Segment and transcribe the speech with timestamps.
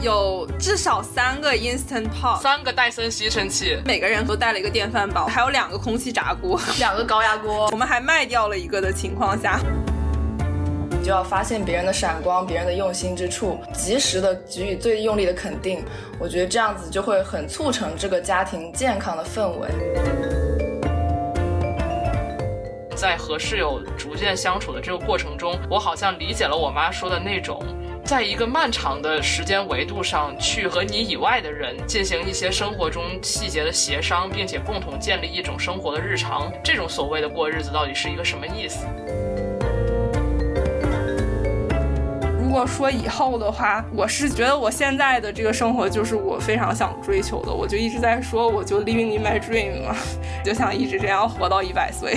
[0.00, 7.68] 有至少三个 Instant Pot，三个戴森吸尘器，每个人都带了一个电饭煲，还有两个空气炸锅，两个高压锅。
[7.70, 9.60] 我们还卖掉了一个的情况下，
[10.90, 15.84] 你就要发现别人的闪光，别人的用心之处，及时的给予最用力的肯定。
[16.18, 19.68] 我觉得这样子就会很促成这个家庭健康的氛围。
[22.96, 27.62] 在和室友逐渐相处的这个过程中，我好像理解了我妈说的那种，
[28.10, 36.52] 在一个漫长的时间维度上去和你以外的人进行一些生活中细节的协商，并且共同建立一种生活的日常。
[36.60, 38.84] 这种所谓的过日子到底是一个什么意思？
[42.42, 49.94] 如果说以后的话，我是觉得我现在的这个生活就是我非常想追求的，我就一直在说，我就 living in my dream 嘛，
[50.44, 52.16] 就想一直这样活到一百岁。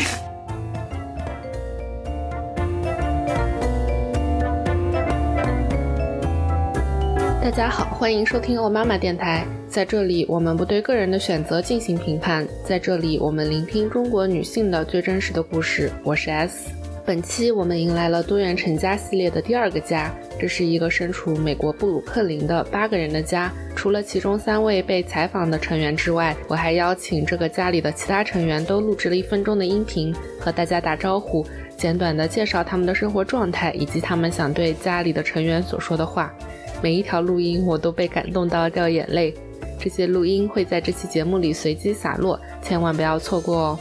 [7.43, 9.45] 大家好，欢迎收听欧妈妈电台。
[9.67, 12.47] 在这里，我们不对个人的选择进行评判。
[12.63, 15.91] 在这里，我们聆听中国女性的最真实的故事。
[16.05, 16.71] 我是 S。
[17.05, 23.51] 本期我们迎来了多元成家系列的第二个家，这是一个身处美国布鲁克林的八个人的家。
[23.75, 36.33] 除了其中三位被采访的成员之外，我还邀请这个家里的其他成员都录制了一分钟的音频，和大家打招呼，简短的介绍他们的生活状态以及他们想对家里的成员所说的话。
[36.83, 39.33] 每一条录音我都被感动到掉眼泪，
[39.79, 43.79] 这些录音会在这期节目里随机洒落，千万不要错过哦。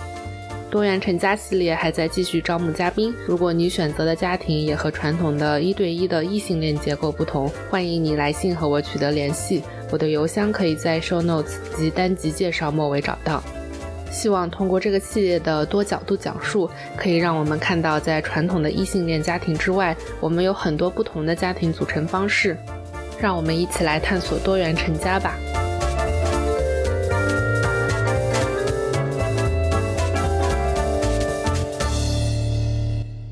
[0.70, 13.42] 多元成家系列还在继续招募嘉宾，如果你选择的家庭也和传统的一对一的异性恋结构不同，欢迎你来信和我取得联系，我的邮箱可以在 show notes 及单集介绍末尾找到。
[14.12, 22.56] 希望通过这个系列的多角度讲述，可以让我们看到在传统的异性恋家庭之外，我们有很多不同的家庭组成方式。
[23.22, 25.38] 让我们一起来探索多元成家吧。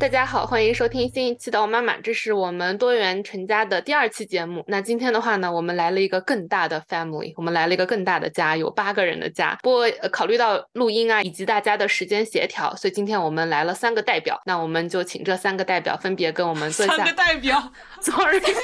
[0.00, 4.64] 大家好，欢迎收听新一期的《妈妈》，这是我们多元成家的第二期节目。
[4.66, 9.58] 那今天的话呢，我们来了一个更大的 family，我们来了一个更大的家，有八个人的家。
[9.62, 14.40] 不过考虑到录音啊以及大家的时间协调，所以今天我们来了三个代表。
[14.46, 16.96] 那我们就请这三个代表分别跟我们做一下。
[16.96, 18.54] 三个代表，sorry，代表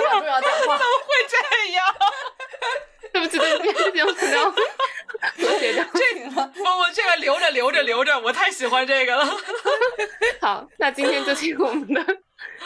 [0.00, 0.60] 重要讲话。
[0.60, 1.84] 怎么会这样？
[3.14, 5.84] 对不起，对不起，对不起，不要和谐掉。
[5.94, 6.64] 这不不，
[6.94, 9.24] 这个留着留着留着，我太喜欢这个了。
[10.40, 12.04] 好，那今天就请我们的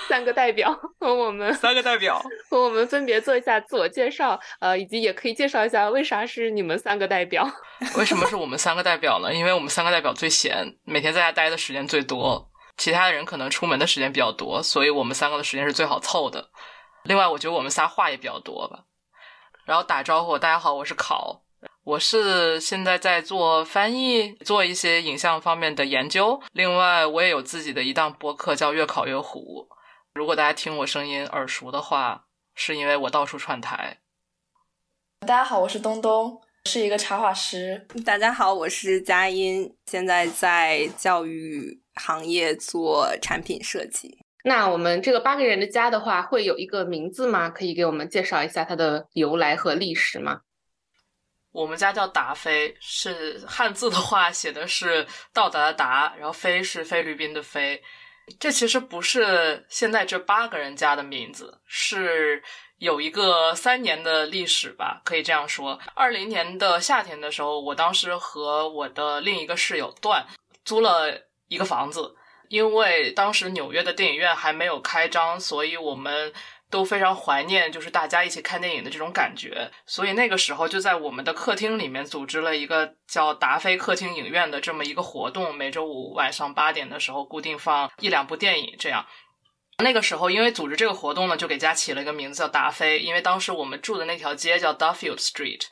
[0.09, 7.47] 三个代表和我们三个代表和我们分别做一下自我介绍，呃，以及也可以介绍一下为啥是你们三个代表。
[7.97, 9.35] 为什么是我们三个代表呢？
[9.35, 16.49] 因为我们三个代表最闲，每天在家待的时间最多，其他的人可能出门的时间比较多，所以我们三个的时间是最好凑的。
[17.05, 18.81] 另外，我觉得我们仨话也比较多吧。
[19.67, 21.43] 然后打招呼，大家好，我是考，
[21.83, 26.41] 我是现在在做翻译，做一些影像方面的研究。
[26.53, 29.67] 另外，我也有自己的一档播客叫《越考越虎》。
[30.15, 33.99] 如果大家听我声音耳熟的话，是因为我到处串台。
[35.27, 37.89] 大家好，我是东东，是一个插画师。
[38.05, 44.26] 大家好，我是佳音，现在在教育行业做产品设计。
[44.49, 47.51] 那我们这个八个人的家的话，会有一个名字吗？
[47.51, 50.43] 可以给我们介绍一下它的由来和历史吗？
[51.51, 57.83] 我们家叫达菲，是汉字的话写的是到达的达，然后菲是菲律宾的菲。
[58.39, 62.41] 这其实不是现在这八个人家的名字，是
[62.79, 65.77] 有一个三年的历史吧，可以这样说。
[65.97, 70.25] 二零年的夏天的时候，我当时和我的另一个室友段
[70.65, 72.15] 租了一个房子。
[72.49, 76.33] 因为当时纽约的电影院还没有开张，所以我们
[76.69, 79.71] 都非常怀念，就是大家一起看电影的这种感觉。
[79.87, 88.75] 所以那个时候就在我们的客厅里面组织了一个叫达菲客厅影院的这么一个活动，每周五晚上八点的时候固定放一两部电影。
[88.79, 89.07] 这样，
[89.79, 95.63] 那个时候因为组织这个活动呢，就给家起了一个名字叫达菲，因为当时我们住的那条街叫 Duffield Street，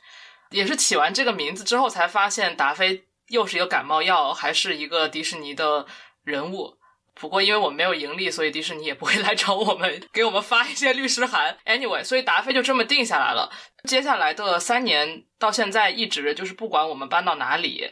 [0.51, 5.85] 也是起完这个名字之后才发现达菲又是一个感冒药，还是一个迪士尼的。
[6.25, 6.73] 人物，
[7.13, 11.57] 不过因为我们没有盈利，所以迪士尼也不会来找我们，给我们发一些律师函。
[11.65, 13.49] Anyway，所以达菲就这么定下来了。
[13.87, 17.89] 接下来的三年到现在，一直就是不管我们搬到哪里，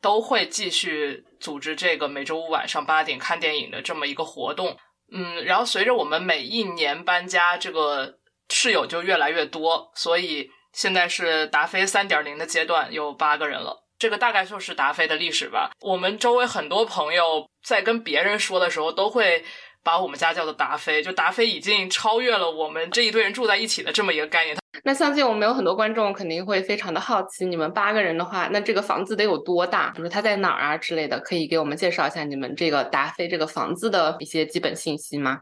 [0.00, 4.76] 都会继续组织这个每周五晚上八点看电影的这么一个活动。
[5.12, 8.18] 嗯，然后随着我们每一年搬家，这个
[8.50, 13.84] 室友就越来越多，所以现在是达菲三点零的阶段，有八个人了。
[14.00, 15.70] 这个大概就是达菲的历史吧。
[15.82, 19.44] 我们周围很多朋友在跟别人说的时候，都会
[19.84, 24.56] 把我们家叫做达菲，就达菲已经超越了我们这一堆人住在一起的这么一个概念。
[24.84, 29.90] 那相信我们有很多观众肯定会非常的好奇，你们八个人的话，那这个房子得有多大？
[29.90, 35.40] 比如它在哪儿啊之类的，可以给我们介绍一下你们这个达菲这个房子的一些基本信息吗？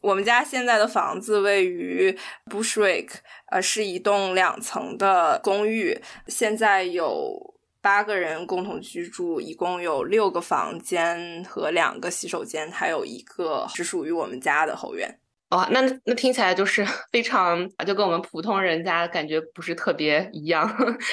[0.00, 2.16] 我们家现在的房子位于
[2.50, 3.10] Bushwick，
[3.50, 7.55] 呃，是一栋两层的公寓，现在有
[7.86, 15.20] 八个人共同居住，一共有六个房间和两个洗手间，还有一个只属于我们家的后院。
[15.50, 20.68] 哇，那那听起来就是 非常，就跟我们普通人家感觉不是特别一样，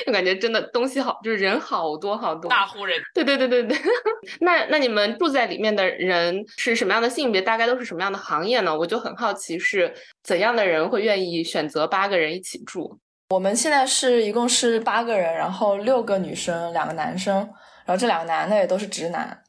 [0.08, 3.00] 就感觉真的东西好，就是人好多好多，大户人。
[3.14, 3.78] 对对对对对。
[4.42, 7.40] 那那你们住在里面的人是什么样的性别？
[7.40, 8.76] 大概都是什么样的行业呢？
[8.76, 9.94] 我就很好奇，是
[10.24, 12.98] 怎样的人会愿意选择八个人一起住？
[13.34, 17.38] 我们现在是一共是八个人，然后六个女生，两个男生，
[17.86, 19.42] 然后这两个男的也都是直男。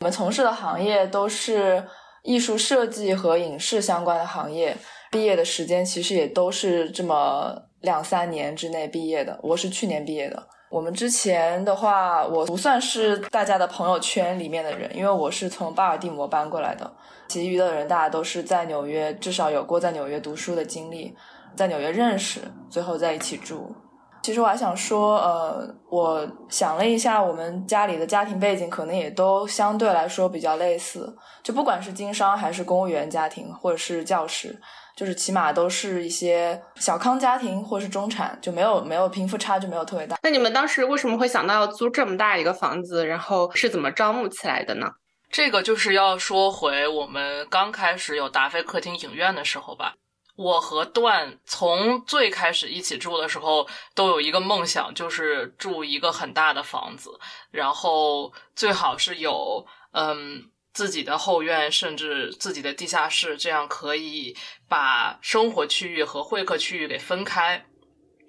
[0.00, 1.84] 我们从事的行业都是。
[2.24, 4.76] 艺术设计和影视相关的行业，
[5.10, 9.36] 毕业的时间其实也都是这么两三年之内毕业的。
[9.42, 10.40] 我是去年毕业的。
[10.70, 16.88] 我们之前的话，我不算是大家的朋友圈里面的人，因为我是从巴尔的摩搬过来的。
[17.26, 21.12] 其余的人大家都是在纽约，至少有过在纽约读书的经历，
[21.56, 22.40] 在纽约认识，
[22.70, 23.74] 最后在一起住。
[24.22, 31.12] 其实我还想说，呃，我想了一下，我们家里的家庭背景可能也都相对来说比较类似，
[31.42, 34.56] 就不管是经商还是公务员家庭，或者是教师，
[34.96, 40.16] 就是起码都是一些小康家庭或是中产，就没有没有贫富差距没有特别大。
[40.22, 43.04] 那你们当时为什么会想到要租这么大一个房子？
[43.04, 44.86] 然后是怎么招募起来的呢？
[45.32, 49.94] 这个就是要说回我们刚开始有达菲客厅影院的时候吧。
[50.34, 57.18] 我和段从最开始一起住的时候，都有一个梦想，就是住一个很大的房子，
[57.50, 64.34] 然后最好是有嗯自己的后院，甚至自己的地下室，这样可以
[64.68, 67.66] 把生活区域和会客区域给分开。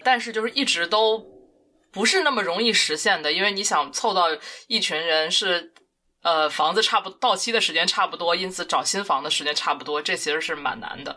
[0.04, 1.26] 但是就是一直都
[1.90, 4.26] 不是那么容易实现的，因为你想凑到
[4.68, 5.74] 一群人是
[6.22, 11.16] 呃房子差不到期的时间差不多，因此找新房的时间差不多，这其实是蛮难的。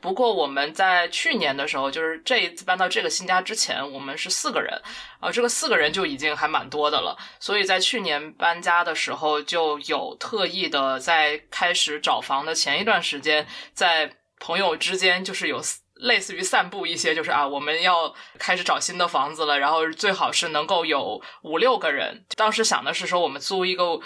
[0.00, 4.80] 不过我们在去年的时候，就是这一次搬到这个新家之前，我们是四个人，
[5.20, 7.16] 啊，这个四个人就已经还蛮多的了。
[7.40, 15.60] 所以在去年搬家的时候，就有特意的在开始找房的前一段时间，在朋友之间就是有
[15.94, 22.24] 类似于散布一些，就是啊，我们要开始找新的房子了，然后最好是能够有五六个人。
[22.36, 24.00] 当时想的是说，我们租一个。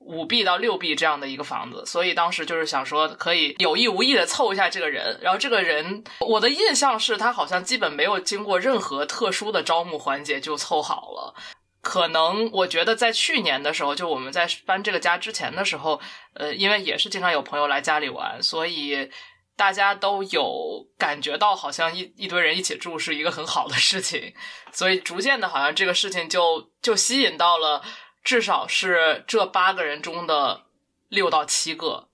[0.00, 5.18] 五 B 到六 B 这样的一个房子，所以当时就是想说可以有意无意的凑一下这个人。
[5.20, 11.34] 然后这个人，我的印象是他好像基本没有经过任何特殊的招募环节就凑好了。
[11.82, 16.00] 可能我觉得在去年的时候，就我们在搬这个家之前的时候，
[16.34, 19.10] 呃，因为也是经常有朋友来家里玩，所以
[19.56, 24.32] 大家都有感觉到好像一一堆人一起住是一个很好的事情，
[24.72, 27.82] 所以逐渐的好像这个事情就就吸引到了。
[28.22, 30.62] 至少是这八个人中的
[31.08, 32.08] 六到七个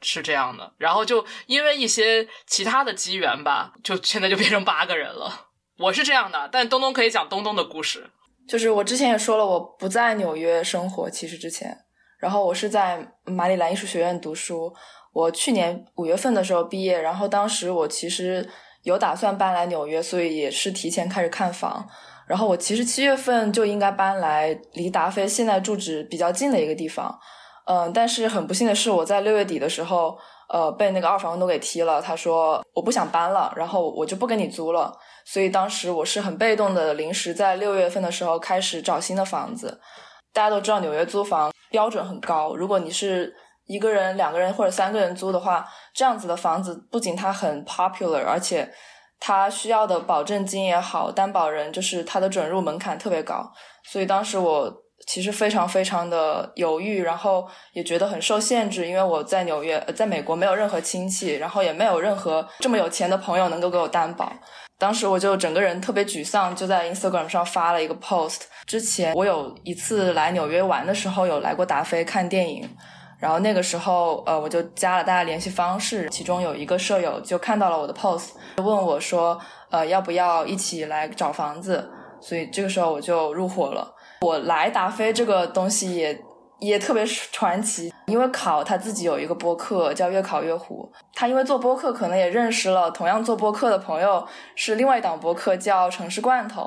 [0.00, 5.48] 是这样的，然后就因为一些其他的机缘吧，就现在就变成八个人了。
[5.78, 8.10] 我是这样的，但东东可以讲东东的故事。
[8.48, 11.76] 就是我之前也说了，我不在纽约生活，其实之前，
[12.18, 14.74] 然后我是在马里兰艺术学院读书。
[15.12, 18.48] 我去年五月份的时候毕业，然后当时我其实
[18.82, 21.88] 有打算搬来纽约，所以也是提前开始看房。
[22.32, 27.14] 然后我其实七月份就应该搬来离达菲现在住址比较近的一个地方，
[27.66, 30.16] 嗯，但是很不幸的是，我在六月底的时候，
[30.48, 32.00] 呃，被那个二房东给踢了。
[32.00, 34.98] 他说我不想搬了，然后我就不跟你租了。
[35.26, 39.78] 所以当时我是很被动的，临时在六月份的时候开始找新的房子。
[40.32, 43.34] 大家都知道纽约租房标准很高，如果你是
[43.66, 48.72] 一个人、两个人或者三个人租的话，这样子的房子不仅它很 popular，而且。
[49.24, 53.48] 他需要的保证金也好，担保人就是他的准入门槛特别高，
[53.84, 54.68] 所以当时我
[55.06, 64.32] 其实非常非常的犹豫，然后也觉得很受限制，因为我在纽约，在美国没有任何亲戚，然后也没有任何这么有钱的朋友能够给我担保。
[64.76, 68.40] 当时我就整个人特别沮丧，就在 Instagram 上发了一个 post。
[68.66, 72.68] 之前我有一次来纽约玩的时候，有来过达菲看电影。
[73.22, 79.38] 然后那个时候，呃，我就加了大家联系方式，其中有一个舍友就看到了我的 post，问我说，
[79.70, 81.88] 呃，要不要一起来找房子？
[82.20, 83.94] 所以这个时候我就入伙了。
[84.22, 86.20] 我来达菲这个东西也
[86.62, 96.62] 也特别传奇，因为考他自己有一个播客叫《越考越糊》，他因为做播客，可能也认识了同样做播客的朋友，是另外一档播客叫《城市罐头》。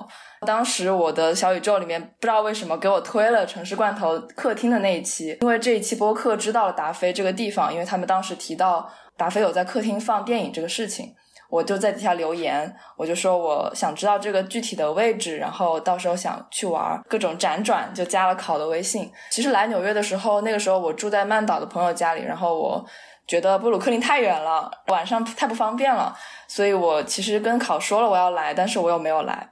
[0.45, 11.15] 当时我的小宇宙里面不知道为什么给我推了《城市罐头》客厅的那一期，因为这一期播客知道了达菲这个地方，因为他们当时提到达菲有在客厅放电影这个事情。
[11.55, 19.09] 我就在底下留言，我就说我想知道这个具体的位置，然后到时候想去玩，各种辗转就加了考的微信。
[19.31, 22.85] 其实来纽约的时候，那个时候我住在曼岛的朋友家里，然后我
[23.25, 26.13] 觉得布鲁克林太远了，晚上太不方便了，
[26.45, 29.49] 所以我其实跟考说了我要来，但是我又没有来。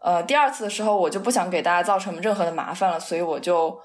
[0.00, 3.78] 呃，第二次的时候我就不想给大家造成任何的麻烦了，所以我就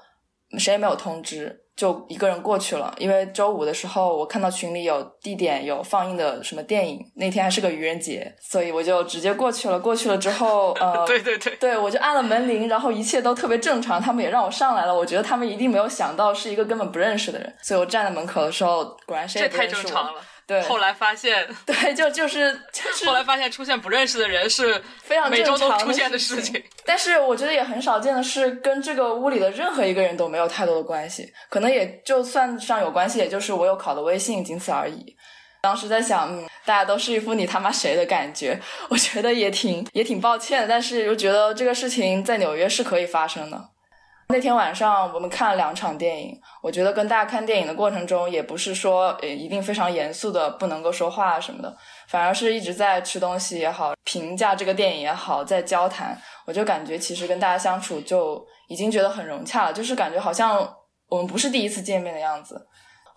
[0.58, 1.64] 谁也没有通知。
[1.76, 9.80] 就一个人过去了，因为周五的时候我看到群里有地点有放映的什么电影，那天还是个愚人节，所以我就直接过去了。
[9.80, 14.94] 过去了之后， 呃，对对对，对我就按了门铃，然后一切都特别正常，他们也让我上来了。
[14.94, 19.80] 我觉得他们一定没有想到是一个根本不认识的人，所以我站在门口的时候，果然谁也不认识我。
[19.80, 20.20] 这太正常了。
[20.50, 26.60] 对，后来发现， 对，就就是就是，后来发现出现不认识的人是非常每周都出现的事情。
[26.84, 35.16] 但是我觉得也很少见的是，跟这个屋里的任何一个人都没有太多的关系，可能也就算上有关系，也就是我有考的微信，仅此而已。
[35.62, 43.68] 当时在想，嗯，大家都是一副你他妈谁的感觉， 我觉得也挺也挺抱歉，但是又觉得这个事情在纽约是可以发生的。
[44.30, 51.76] 那天晚上我们看了两场电影，我觉得跟大家看电影的过程中，也不是说呃一定非常严肃的不能够说话什么的，
[52.08, 60.76] 反而是一直在吃东西也好，评价这个电影也好，在交谈，我就感觉其实跟大家相处就已经觉得很融洽了，就是感觉好像
[61.08, 62.68] 我们不是第一次见面的样子。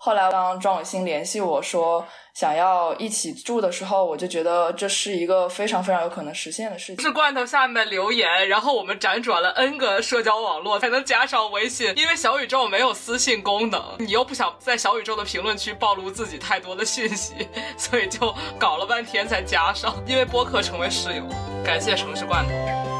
[0.04, 7.02] 后来当庄伟新联系我说想要一起住的时候，我就觉得这是一个非常非常有可能实现的事情。
[7.02, 17.32] 是罐头下面留言，然后我们辗转了 N 个社交网络才能加上微信，因为小宇宙没有私信功能，你又不想在小宇宙的评论区暴露自己太多的信息，
[17.78, 19.94] 所以就搞了半天才加上。
[20.06, 21.22] 因为播客成为室友，
[21.64, 22.93] 感谢城市罐头。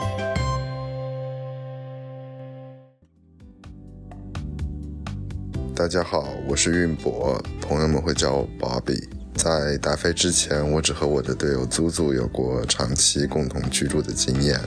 [5.77, 9.03] 大家好，我是运博，朋友们会叫我 Bobby。
[9.35, 14.61] 在达飞之前，我只和我的队友祖祖有过长期共同居住的经验。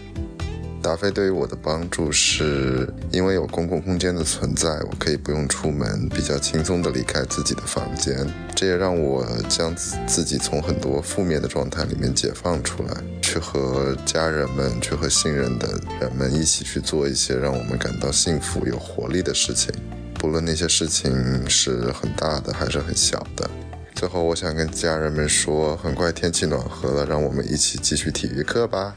[0.82, 8.28] 达飞对于我的帮助是因为有公共空间的存在，我可以不用出门，比较轻松地离开自己的房间。
[8.54, 9.74] 这也让我将
[10.06, 19.74] 自己从很多负面的状态里面解放出来，去和家人们、去和信任的人们一起去做一些让我们感到幸福、有活力的事情。
[20.18, 23.50] 不论那些事情是很大的还是很小的，
[23.94, 28.96] 最后我想跟家人们说，很快天气暖和了，让我们一起继续体育课吧。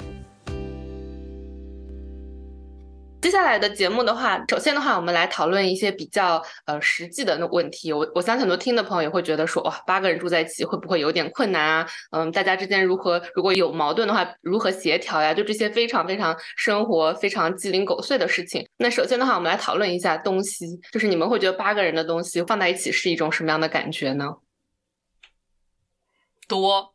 [3.20, 7.92] 接下来的节目的话，首先的话，我们来讨论一些比较呃实际的问题。
[7.92, 11.86] 我我相信很多听的朋友也会觉得说，哇，八个人住在一起会不会有点困难啊？
[12.12, 15.34] 嗯，大家之间如何如果有矛盾的话，如何协调呀？
[15.34, 18.66] 就这些非常非常生活非常鸡零狗碎的事情。
[18.78, 24.36] 那首先的话，我们来讨论一下东西，就是你们会觉得八个人的东西放在一起是一种什么样的感觉呢？
[26.48, 26.94] 多，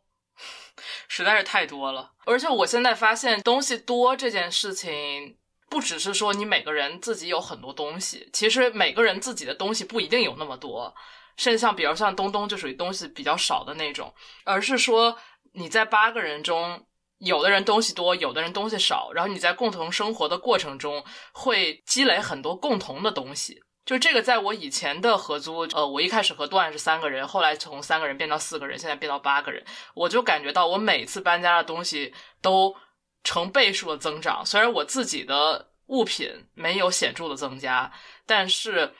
[1.06, 2.10] 实在是太多了。
[2.24, 5.36] 而且我现在发现东西多这件事情。
[5.68, 10.94] 不只是说你每个人自己有很多东西，其实每个人自己的东西不一定有那么多，
[11.36, 15.18] 甚至像比如像东东就属于东西比较少的那种，而是说
[15.54, 16.86] 你在八个人中，
[17.18, 23.60] 有的人东西多，有的人东西少，然后你在共同生活的过程中会积累很多共同的东西。
[23.84, 32.74] 就这个，在我以前的合租，呃，我一开始合段是三个人，后来从三个人变到四个人，现在变到八个人，我就感觉到我每次搬家的东西都。
[33.26, 37.90] 成倍数的增长，虽然我自己的物品没有显著的增加，
[38.24, 38.94] 但是，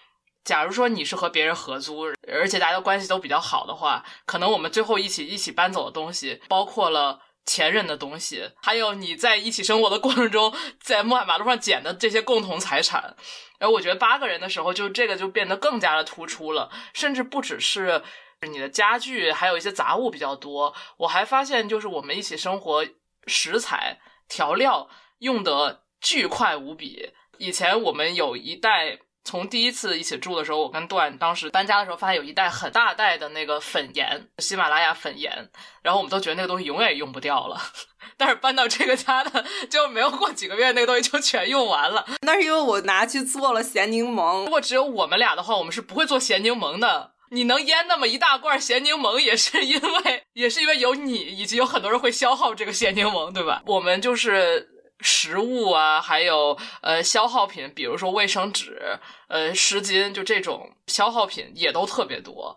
[0.44, 13.14] 假如说你是和别人合租，而且大家关系都比较好的话，可能我们最后一起一起搬走的东西，包括了前任的东西，还有你在一起生活的过程中在马马路上捡的这些共同财产。
[13.60, 18.02] 然后我觉得八个人的时候，就这个就变得更加的突出了，甚至不只是
[18.42, 20.74] 你的家具，还有一些杂物比较多。
[20.96, 22.84] 我还发现，就是我们一起生活
[23.28, 24.00] 食材。
[24.28, 27.12] 调料用的巨快无比。
[27.38, 35.50] 以前我们有一袋，从第一次一起住的时候，我跟段当时搬家的时候，发现有一袋很大袋的那个粉盐，喜马拉雅粉盐。
[35.82, 37.60] 然后我们都觉得那个东西永远也用不掉了。
[38.16, 42.06] 但是搬到这个家的，就没有过几个月，那个东西就全用完了。
[42.22, 44.44] 那是因为我拿去做了咸柠檬。
[44.44, 47.15] 如果只有我们俩的话，我们是不会做咸柠檬的。
[47.30, 53.62] 你能腌那么一大罐咸柠檬，也是因为也是因为有你，以及有很多人会消耗这个咸柠檬，对吧？
[53.66, 54.68] 我们就是
[55.00, 62.56] 食物啊，还有呃消耗品，比如说卫生纸、呃湿巾，就这种消耗品也都特别多，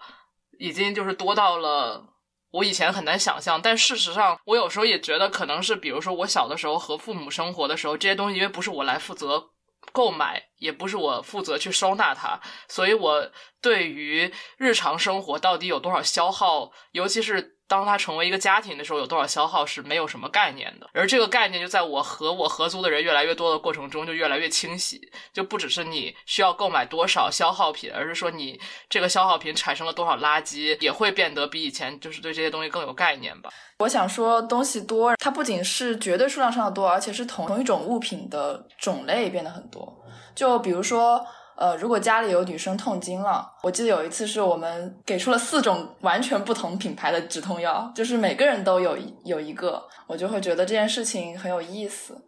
[0.59, 2.05] 已经就是多到了
[2.51, 3.61] 我以前很难想象。
[3.61, 9.49] 但事实上，我有时候也觉得可能是，比如说我小的时候和父母生活的时候，这些东西因为不是我来负责
[9.91, 13.31] 购买，也不是我负责去收纳它，所以我
[13.61, 17.58] 对于日常生活到底有多少消耗，尤其是。
[17.69, 20.89] 当它成为一个家庭的时候，有多少消耗是没有什么概念的。
[20.91, 24.99] 而这个概念就在我和我合租的人越来越多的过程中，就越来越清晰。
[25.31, 28.59] 就不只是你需要购买多少消耗品，而是说你
[28.89, 33.51] 这个消耗品产生了多少垃圾，也会变得比以前就是对这些东西更有概念吧。
[33.77, 40.03] 我想说，东西多，它不仅是绝对数量上的多，而且是同同一种物品的种类变得很多。
[40.33, 41.23] 就比如说。
[41.59, 52.25] 呃，如果家里有女生痛经了，我记得有一次是我们给出了四种完全不同品牌的止痛药，就是每个人都有有一个，我就会觉得这件事情很有意思。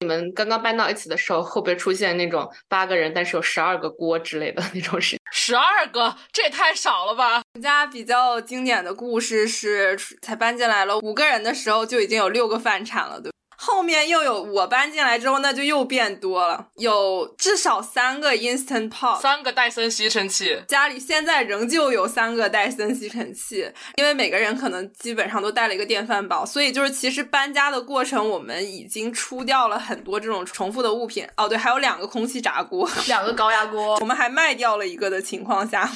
[0.00, 5.16] 你们刚刚搬到一起的时候，会不会出现那种八个人但是有十二个锅之类的那种事？
[5.32, 7.36] 十二个，这也太少了吧！
[7.36, 13.32] 我们家比较经典的故事是，才搬进来了五个人的时候，就已经有六个饭铲了，对。
[13.64, 20.60] 后面又有我搬进来之后，那就又变多了，有至少三个 Instant Pot，三个戴森吸尘器。
[20.66, 31.24] 家里现在仍旧有三个戴森吸尘器，因为每个人可能基本上都带了一个电饭煲，所以就是其实搬家的过程，我们已经出掉了很多这种重复的物品。
[31.36, 35.88] 哦，对，还有两个空气炸锅，两个高压锅， 我们还卖掉了一个的情况下。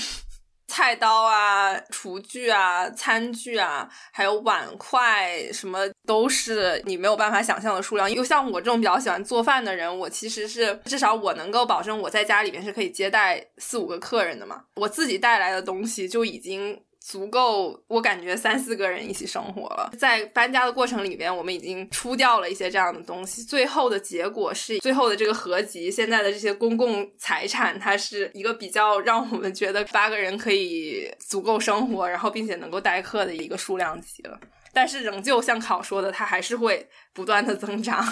[0.69, 8.11] 菜刀啊，厨具啊，餐具啊，还有碗筷，什么都是你没有办法想象的数量。
[8.11, 14.65] 又像我这种比较喜欢做饭的人，我其实是至少我能够保证我在家里面是可以接待四五个客人的嘛。
[14.75, 16.81] 我自己带来的东西就已经。
[17.09, 19.89] 足够，我感觉三四个人一起生活了。
[19.97, 23.45] 在搬家的过程里边，我们已经出掉了一些这样的东西。
[23.45, 34.41] 最后的结果是，最后的这个合集，现在的这些公共财产，它是一个比较让我们觉得八个人可以足够生活，然后并且能够待客的一个数量级了。
[34.73, 38.05] 但是仍旧像考说的，它还是会不断的增长。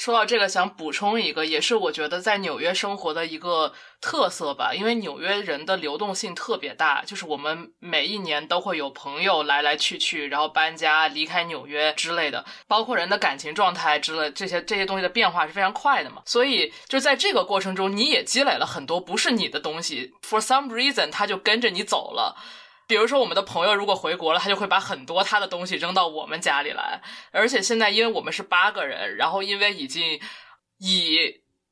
[0.00, 4.72] 说到这个，想补充一个，也是我觉得在纽约生活的一个特色吧。
[4.72, 16.22] 因为纽约人的流动性特别大，就是我们每一年都会有朋友来来去去，然后搬家、离开纽约之类的，包括人的感情状态之类这些这些东西的变化是非常快的嘛。
[16.24, 22.34] 所以就在这个过程中，你也积累了很多不是你的东西，for some reason，他就跟着你走了。
[22.90, 27.00] 比如说，我们的朋友如果回国了，他就会把很多他的东西扔到我们家里来。
[27.30, 30.18] 而且现在，因为我们是八个人，然后因为已经
[30.80, 31.16] 以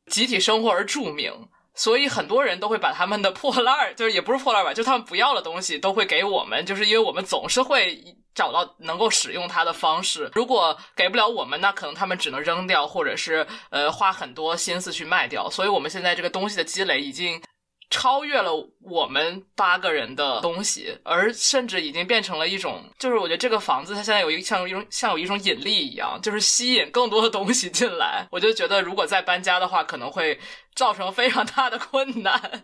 [0.07, 8.01] 集体生活而著名，所以很多人都会把他们的破烂儿，就是也不是破烂吧，就他们不要的东西都会给我们，就是因为我们总是会
[8.33, 10.31] 找到能够使用它的方式。
[10.37, 15.51] 如果给不了我们，那可能他们只能扔掉，或者是呃花很多心思去卖掉。
[15.51, 17.43] 所以我们现在这个东西的积累已经。
[17.91, 28.27] 超越了我们八个人的东西，而甚至已经变成了一种，就是我觉得这个房子它现在有一像一种像有一种引力一样，就是吸引更多的东西进来。
[28.31, 30.39] 我就觉得如果再搬家的话，可能会
[30.75, 32.63] 造成非常大的困难。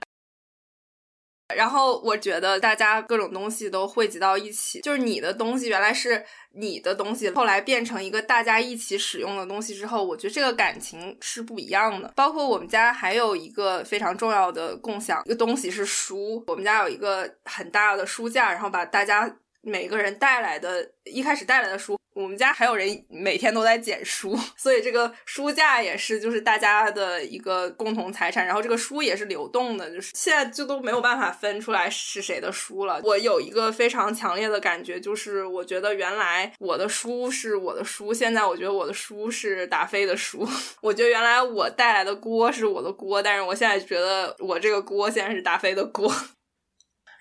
[1.54, 12.12] 然后我觉得大家各种东西都汇集到一起，就是你的东西原来是你的东西，后来变成一个大家一起使用的东西之后，我觉得这个感情是不一样的。
[12.16, 21.98] 包括我们家还有一个非常重要的共享一个东西是书，我们家有一个很大的书架，然后把大家每个人带来的一开始带来的书。
[22.14, 28.46] 我们家还有人每天都在捡书， 所以这个书架也是就是大家的一个共同财产。
[28.46, 33.00] 然后这个书也是流动的，就是现在就都没有办法分出来是谁的书了。
[33.02, 40.48] 我有一个非常强烈的感觉，就是我觉得原来我的书是我的书，现在我觉得我的书是达菲的书。
[40.80, 46.14] 我觉得原来我带来的锅是我的锅，但是我现在觉得我这个锅现在是达菲的锅。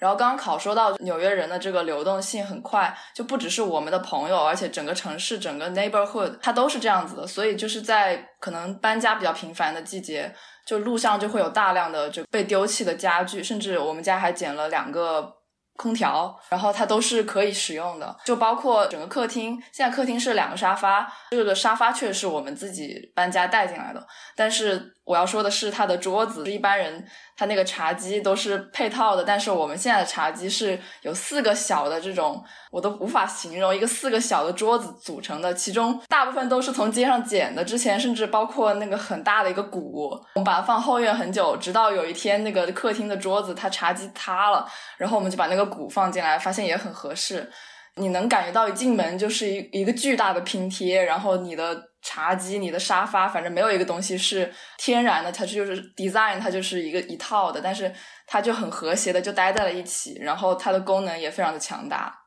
[0.03, 7.25] 然后刚刚考说到纽约人的这个流动性很快，就不只是我们的朋友，而且整个城市、整个 neighborhood 它都是这样子的。
[7.25, 10.35] 所以就是在可能搬家比较频繁的季节，
[10.65, 15.33] 就路上就会有大量的就被丢弃的家具，甚至我们家还捡了两个
[15.77, 18.13] 空调，然后它都是可以使用的。
[18.25, 27.05] 就包括整个客厅，现在客厅是两个沙发，这个沙发确实是我们自己搬家带进来的，但是我要说的是它的桌子，一般人。
[27.35, 37.65] 它那个茶几都是配套的，但是我们现在的茶几是有四个小的这种，我都无法形容一个四个小的桌子组成的，其中大部分都是从街上捡的。
[37.65, 44.63] 之前甚至包括那个很大的一个鼓，我们把它放后院很久，直到有一天那个客厅的桌子它茶几塌了，
[44.97, 47.51] 然后我们就把那个鼓放进来，发现也很合适。
[47.95, 51.92] 你能感觉到一进门就是一一个巨大的拼贴，然后你的。
[52.03, 57.91] 茶几、你的沙发，反正没有一个东西是天然的，它就是 design，它就是一个一套的，但是
[58.27, 62.22] 它就很和谐的就待在了一起，然后它的功能也非常的强大。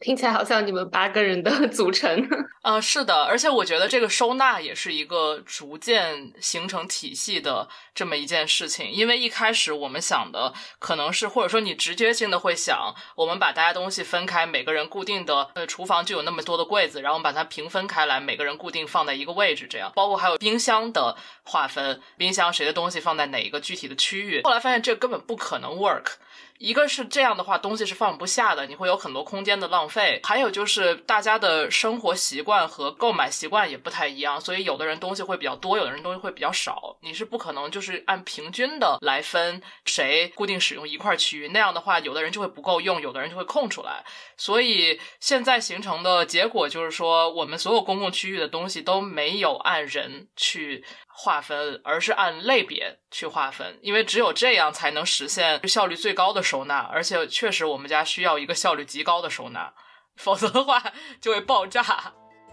[0.00, 2.28] 听起来好像你们八个人的组成。
[2.62, 8.90] 呃，是的，而且我觉得这个收纳也是一个逐渐形成体系的这么一件事情。
[8.90, 19.90] 因为一开始我们想的可能是，或者说你直觉性的会想，我们把大家东西分开，每个人固定的呃厨房就有那么多的柜子，然后把它平分开来，每个人固定放在一个位置，这样。
[19.94, 24.42] 包括还有冰箱的划分，冰箱谁的东西放在哪一个具体的区域。
[24.44, 26.12] 后来发现这根本不可能 work。
[26.58, 30.20] 一个是这样的话，东西是放不下的，你会有很多空间的浪费。
[30.24, 36.96] 还有就是大家的生活习惯和购买习惯也不太一样，所以有的人东西会比较多，有的人东西会比较少。
[37.02, 44.04] 你是不可能就是按平均的来分谁固定使用一块区域，那样的话，有的人就会不够用，有的人就会空出来。
[44.36, 50.84] 所以现在形成的结果就是说，我们所有公共区域的东西都没有按人去。
[51.20, 56.78] 划分，而是按类别去划分，因为只有这样才能实现效率最高的收纳。
[56.78, 59.72] 而且，确实我们家需要一个效率极高的收纳，
[60.14, 60.80] 否则的话
[61.20, 61.82] 就会爆炸。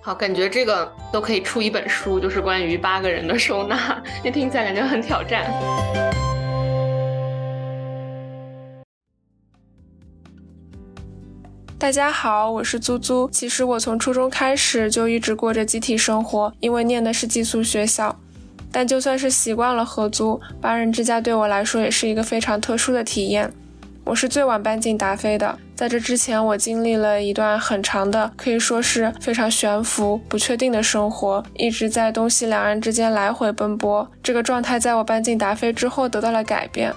[0.01, 4.03] 好，感觉这个都可以出一本书，就是关于八个人的收纳。
[4.25, 5.45] 那听起来感觉很挑战。
[11.77, 13.29] 大家好，我是租租。
[13.29, 18.19] 其实我从初中开始就一直过着集体生活，因为念的是寄宿学校。
[18.75, 23.49] 但就算是习惯了合租，八人之家对我来说也是一个非常特殊的体验。
[24.03, 34.05] 我是最晚搬进达菲的，在这之前，我经历了一段很长的，可以说是非常悬浮、不确定的生活，一直在东西两岸之间来回奔波。
[34.21, 36.91] 这个状态在我搬进达菲之后得到了改变。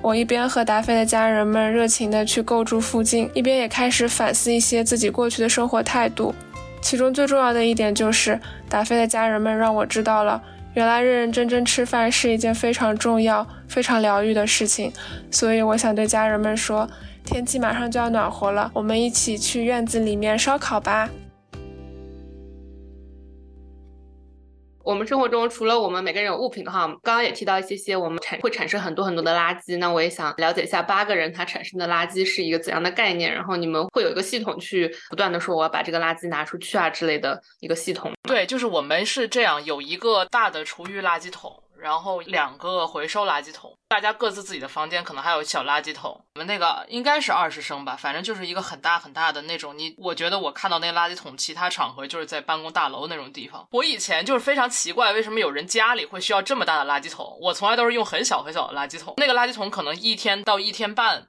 [0.00, 6.34] 我一边和达菲的家人们热情地去构筑附近，一边也开始反思一些自己过去的生活态度。
[6.80, 10.42] 其中最重要的一点就是，达菲的家人们让我知道了。
[10.74, 14.92] 原来认认真真吃饭是一件非常重要、非常疗愈的事情，
[15.30, 16.88] 所以我想对家人们说：
[17.24, 21.08] 天气马上就要暖和了，我们一起去院子里面烧烤吧。
[24.84, 29.78] 我们生活中除了我们每个人有物品的话，刚刚也提到一些些，我们产会产生很多很多的垃圾。
[29.78, 33.32] 那我也想了解一下，八个人他产生的垃圾是一个怎样的概念？
[33.32, 38.12] 然后你们会有一个系统去不断的说我要把这个垃圾拿出去啊之类的一个系统？
[38.22, 41.61] 对，就是我们是这样，有一个大的厨余垃圾桶。
[41.82, 46.24] 然后两个回收垃圾桶，大家各自自己的房间可能还有小垃圾桶。
[46.36, 49.76] 我们那个应该是二十升吧，反正就是一个很大很大的那种。
[49.76, 53.66] 你我觉得我看到那个垃圾桶，其他场合就是在办公大楼那种地方。
[53.72, 57.36] 我以前就是非常奇怪，为什么有人家里会需要这么大的垃圾桶？
[57.40, 59.14] 我从来都是用很小很小的垃圾桶。
[59.16, 61.26] 那个垃圾桶可能一天到一天半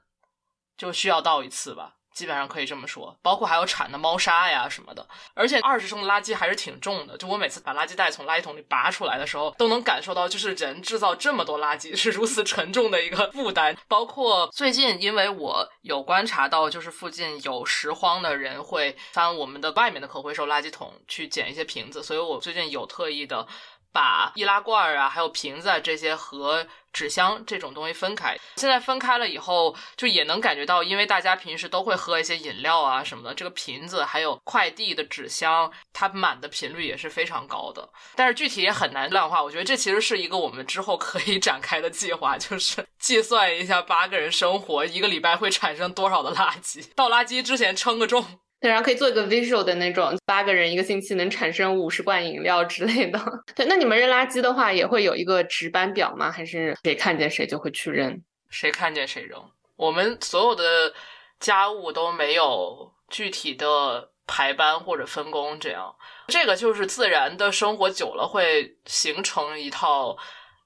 [0.78, 1.96] 就需要倒一次吧。
[2.13, 7.17] 基本上可以这么说，包括还有产的猫砂呀什么的，而且二十升的垃圾还是挺重的。
[7.17, 13.76] 就我每次把垃圾袋从垃圾桶里拔出来的时候，都能感受到，就是人制造这么多垃圾是如此沉重的一个负担。
[13.88, 23.47] 包括最近，因为我有观察到，就是附近有拾荒的人会翻我们的外面的可回收垃圾桶去捡一些瓶子，所以我最近有特意的。
[23.93, 28.36] 把易拉罐儿啊，还有瓶子啊这些和纸箱这种东西分开。
[28.58, 37.88] 现在分开了以后，就也能感觉到，因为大家平时都会喝一些饮料啊什么的，这个瓶子还有快递的纸箱，它满的频率也是非常高的。
[38.15, 39.41] 但是具体也很难量化。
[39.41, 48.39] 我觉得这其实是一个我们之后可以展开的计划，就是计算一下八个人生活一个礼拜会产生多少的垃圾，倒垃圾之前称个重。
[48.63, 53.19] 对，然后可以做一个 visual 的那种，八个人一个星期能产生五十罐饮料之类的。
[53.54, 56.32] 对，那你们扔垃圾的话，也会有一个值班表吗？
[56.32, 58.17] 还是谁看见谁就会去扔？
[58.49, 59.38] 谁看见谁扔？
[59.76, 60.93] 我们所有的
[61.41, 65.93] 家务都没有具体的排班或者分工，这样，
[66.30, 70.15] 这个就是自然的生活久了会形成一套。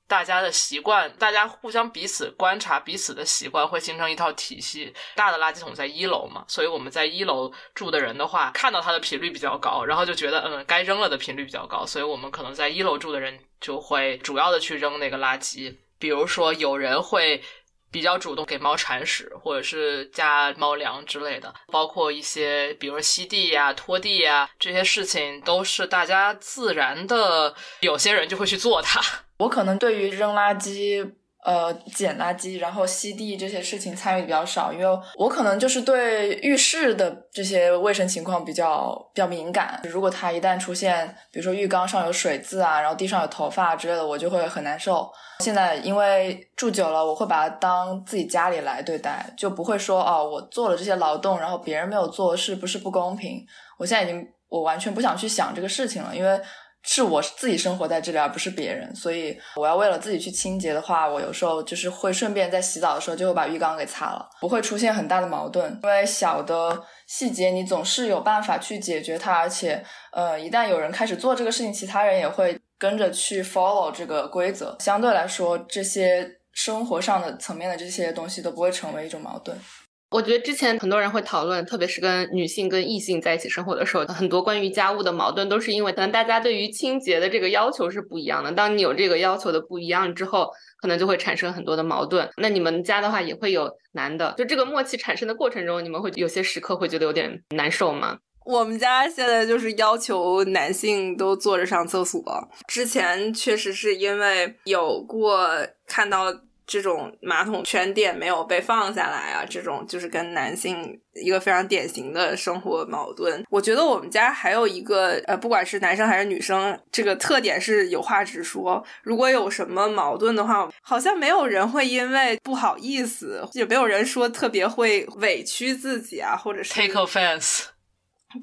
[0.07, 4.93] 大家的习惯，大家互相彼此观察彼此的习惯，会形成一套体系。
[5.15, 15.75] 大的垃圾桶在一楼嘛，所以我们在一楼住的人的话，看到它的频率比较高，然后就觉得嗯，该扔了的频率比较高，所以我们可能在一楼住的人就会主要的去扔那个垃圾。
[15.99, 17.43] 比如说，有人会
[17.91, 29.02] 比较主动给猫铲屎，或者是加猫粮之类的，包括一些比如说吸地呀、拖地呀这些事情，都是大家自然的，有些人就会去做它。
[29.39, 31.12] 我可能对于扔垃圾、
[31.43, 39.80] 呃捡垃圾、然后吸地这些事情参与比较少，因为我可能就是对浴室的这些卫生情况比较比较敏感。
[39.84, 45.10] 如果它一旦出现，比如说浴缸上有水渍啊，然后地上有头发之类的，我就会很难受。
[45.39, 53.45] 现在因为住久了，我会把它当自己家里来对待，就不会说哦，我做了这些劳动，然后别人没有做，是不是不公平？
[53.78, 56.41] 我现在已经我完全不想去想这个事情了，因为。
[56.89, 79.60] 是我自己生活在这里，而不是别人，所以我要为了自己去清洁的话，我有时候就是会顺便在洗澡的时候就会把浴缸给擦了，不会出现很大的矛盾，因为小的细节你总是有办法去解决它，而且呃，一旦有人开始做这个事情，其他人也会跟着去 follow 这个规则，相对来说，这些生活上的层面的这些东西都不会成为一种矛盾。
[80.09, 88.49] 我觉得之前很多人会讨论，特别是跟女性跟异性在一起生活的时候，很多关于家务的矛盾都是因为可能大家对于清洁的这个要求是不一样的。
[88.53, 90.49] 当你有这个要求的不一样之后，
[90.81, 92.29] 可能就会产生很多的矛盾。
[92.37, 98.17] 那你们家的话也会有男的，就这个默契产生的过程中，你们会有些时刻会觉得有点难受吗？
[98.45, 102.23] 我们家现在就是要求男性都坐着上厕所。
[102.65, 105.49] 之前确实是因为有过
[105.85, 106.33] 看到。
[106.67, 113.43] 这种马桶圈垫没有被放下来啊，这种就是跟男性一个非常典型的生活矛盾。
[113.49, 118.84] 我觉得我们家还有一个呃，不管是男生还是女生，这个特点是有话直说。
[119.01, 127.67] 如果有什么矛盾的话，好像没有人会因为不好意思，也没有人说特别会委屈自己啊，或者是 take offense。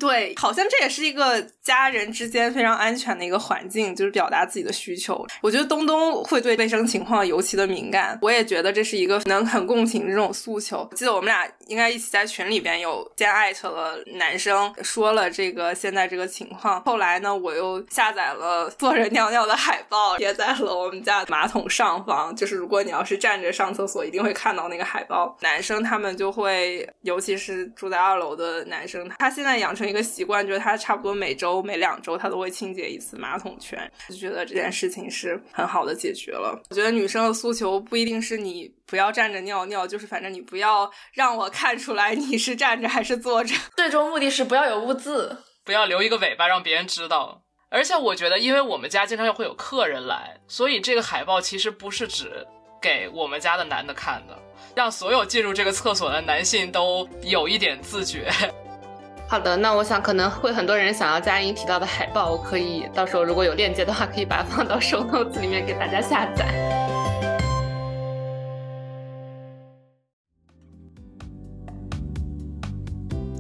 [0.01, 5.25] 对，好像这也是一个家人之间非常安全的一个环境，就是表达自己的需求。
[5.42, 10.88] 我觉得东东会对卫生情况尤其的敏感，我也觉得这是一个能很共情的这种诉求。
[10.97, 16.83] 记得我们俩应该一起在群里边有先艾特了男生，说了这个现在这个情况。
[16.85, 22.35] 后来呢，我又下载了坐着尿尿的海报，贴在了我们家马桶上方。
[22.35, 25.37] 就是如果你要是站着上厕所，一定会看到那个海报。
[25.42, 29.74] 男生他们就会，尤其是住在二楼的男生，他现在养。
[29.75, 36.59] 成一个习惯，就是他差不多每周、每两周他都会清洁一次马桶圈，就觉得这件事情是很好的解决了。
[36.71, 43.55] 我觉得女生的诉求不一定是你不要站着尿尿，就是反正你不要让我看出来你是站着还是坐着。
[43.77, 47.43] 最终目的是不要有污渍，不要留一个尾巴让别人知道。
[47.71, 52.47] 而且我觉得，因为我们家经常会有客人来，所以这个海报其实不是只
[52.81, 54.39] 给我们家的男的看的，
[54.77, 58.31] 让所有进入这个厕所的男性都有一点自觉。
[59.27, 66.94] 好的，那我想可能会很多人想要佳音提到的海报，我可以到时候如果有链接的话，可以把它放到 show notes 里面给大家下载。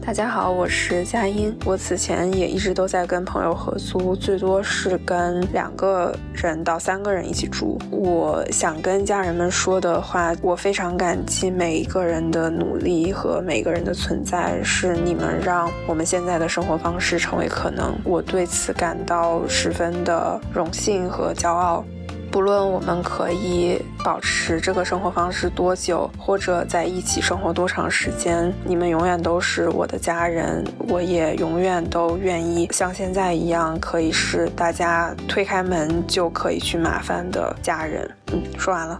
[0.06, 1.56] 大家好，我是佳音。
[1.64, 7.78] 我此前也一直都在跟朋友合租，最多是跟两个人到三个人一起住。
[7.90, 17.98] 我想跟家人们说的话，我非常感激每一个人的努力和每个人的存在，是你们让我们现在的生活方式成为可能。
[18.04, 21.82] 我对此感到十分的荣幸和骄傲。
[22.34, 30.64] 不论我们可以保持这个生活方式多久，或者在一起生活多长时间，你们永远都是我的家人。
[30.88, 38.10] 我也永远都愿意像现在一样，可以是大家推开门就可以去麻烦的家人。
[38.32, 38.98] 嗯，说完了。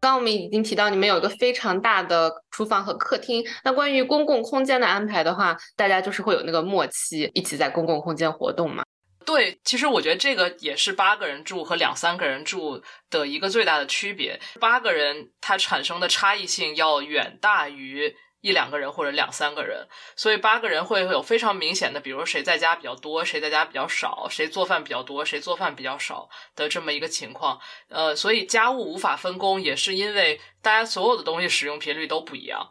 [0.00, 3.44] 刚我们已经提到，你们有一个非常大的厨房和客厅。
[3.64, 8.84] 那关于公共空间的安排的话，大家就是会有那个默契，一起在公共空间活动嘛？
[9.24, 14.40] 对，其实我觉得这个也是八个人住和两三个人住的一个最大的区别。
[14.60, 18.14] 八个人它产生的差异性要远大于。
[18.40, 27.58] 一两个人或者两三个人，所以八个人会有非常明显的，比如谁在家比较多，谁在家比较少，谁做饭比较多，谁做饭比较少的这么一个情况。
[27.88, 32.68] 呃，所以家务无法分工，也是因为大家所有的东西使用频率都不一样。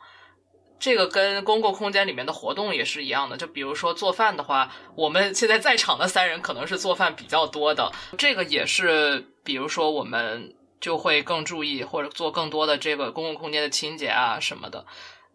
[0.80, 3.36] 这个跟公共空间里面的活动也是一样的。
[3.36, 14.86] 就比如说做饭的话，我们现在在场的三人可能是做饭比较多的，这个也是，比如说我们就会更注意或者做更多的这个公共空间的清洁啊什么的。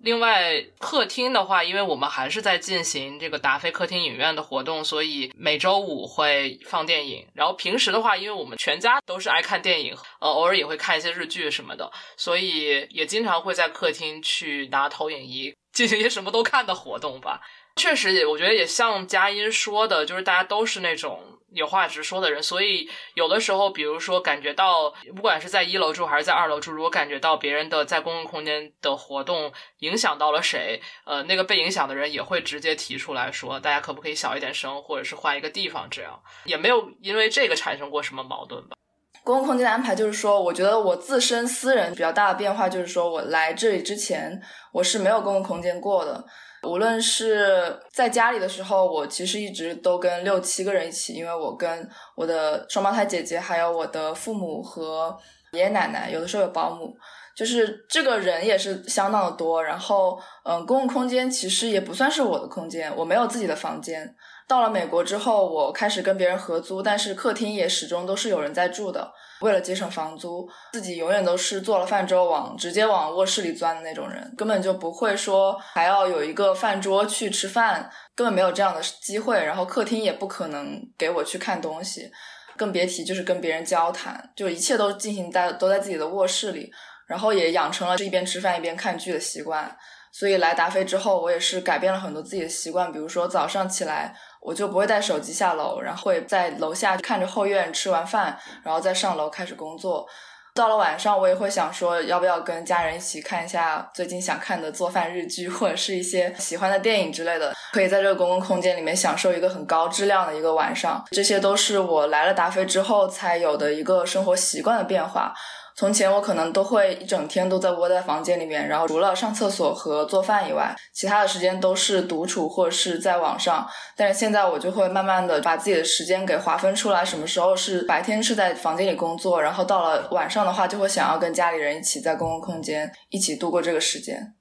[0.03, 7.25] 另外，客厅的话，因为我们还是在进行这个达菲客厅影院的活动，所以每周五会放电影。
[7.35, 17.41] 然后平时的话，因为我们全家都是爱看电影，呃，偶尔也会看一些日剧什么的，所以也经常会在客厅去拿投影仪进行一些什么都看的活动吧。
[17.77, 21.32] 确实，也我觉得也像佳音说的，就是大家都是那种。
[21.55, 38.77] 有话直说的人，所以有的时候，比如说感觉到，不管是在一楼住还是在二楼住，如果感觉到别人的在公共空间的活动影响到了谁，呃，那个被影响的人也会直接提出来说，大家可不可以小一点声，或者是换一个地方，这样也没有因为这个产生过什么矛盾吧。
[39.25, 46.25] 公共空间的安排就是说，我觉得我自身私人比较大的变化就是说我来这里之前，我是没有公共空间过的。
[46.63, 55.17] 无论是在家里的时候，我其实一直都跟六七个人一起，因为我跟我的双胞胎姐姐，还有我的父母和
[55.53, 56.95] 爷爷奶奶，有的时候有保姆，
[57.37, 59.63] 就是这个人也是相当的多。
[59.63, 64.15] 然后，嗯，公共空间其实也不算是我的空间，我没有自己的房间。
[64.47, 69.13] 到了美国之后，我开始跟别人合租，但是客厅也始终都是有人在住的。
[69.43, 79.45] 为了节省房租，自己永远都是做了饭之后往直接往卧室里钻的那种人，根本就不会说还要有一个饭桌去吃饭，根本没有这样的机会。
[79.45, 82.11] 然后客厅也不可能给我去看东西，
[82.57, 86.71] 更别提就是跟别人交谈，就一切都进行在都在自己的卧室里，
[87.07, 89.77] 然后也养成了这一边吃饭一边看剧的习惯。
[90.13, 94.15] 所以来达菲之后，我也是改变了很多自己的习惯，比如说早上起来。
[94.43, 100.07] 我就不会带手机下楼，然后会在楼下看着后院吃完饭，然后再上楼开始工作。
[100.55, 111.03] 到了晚上，我也会想说，要不要跟家人一起看一下最近想看的做饭日剧，或者是一些喜欢的电影之类的，可以在这个公共空间里面享受一个很高质量的一个晚上。
[111.13, 115.33] 这些都是我来了达菲之后才有的一个生活习惯的变化。
[115.77, 123.67] 从前我可能都会一整天都在窝在房间里面，然后除了上厕所和做饭以外，其他的时间都是独处或是在网上。
[123.97, 134.35] 但是现在我就会慢慢的把自己的时间给划分出来，什么时候是白天是在房间里工作，然后到了晚上的话，就会想要跟家里人一起在公共空间一起度过这个时间。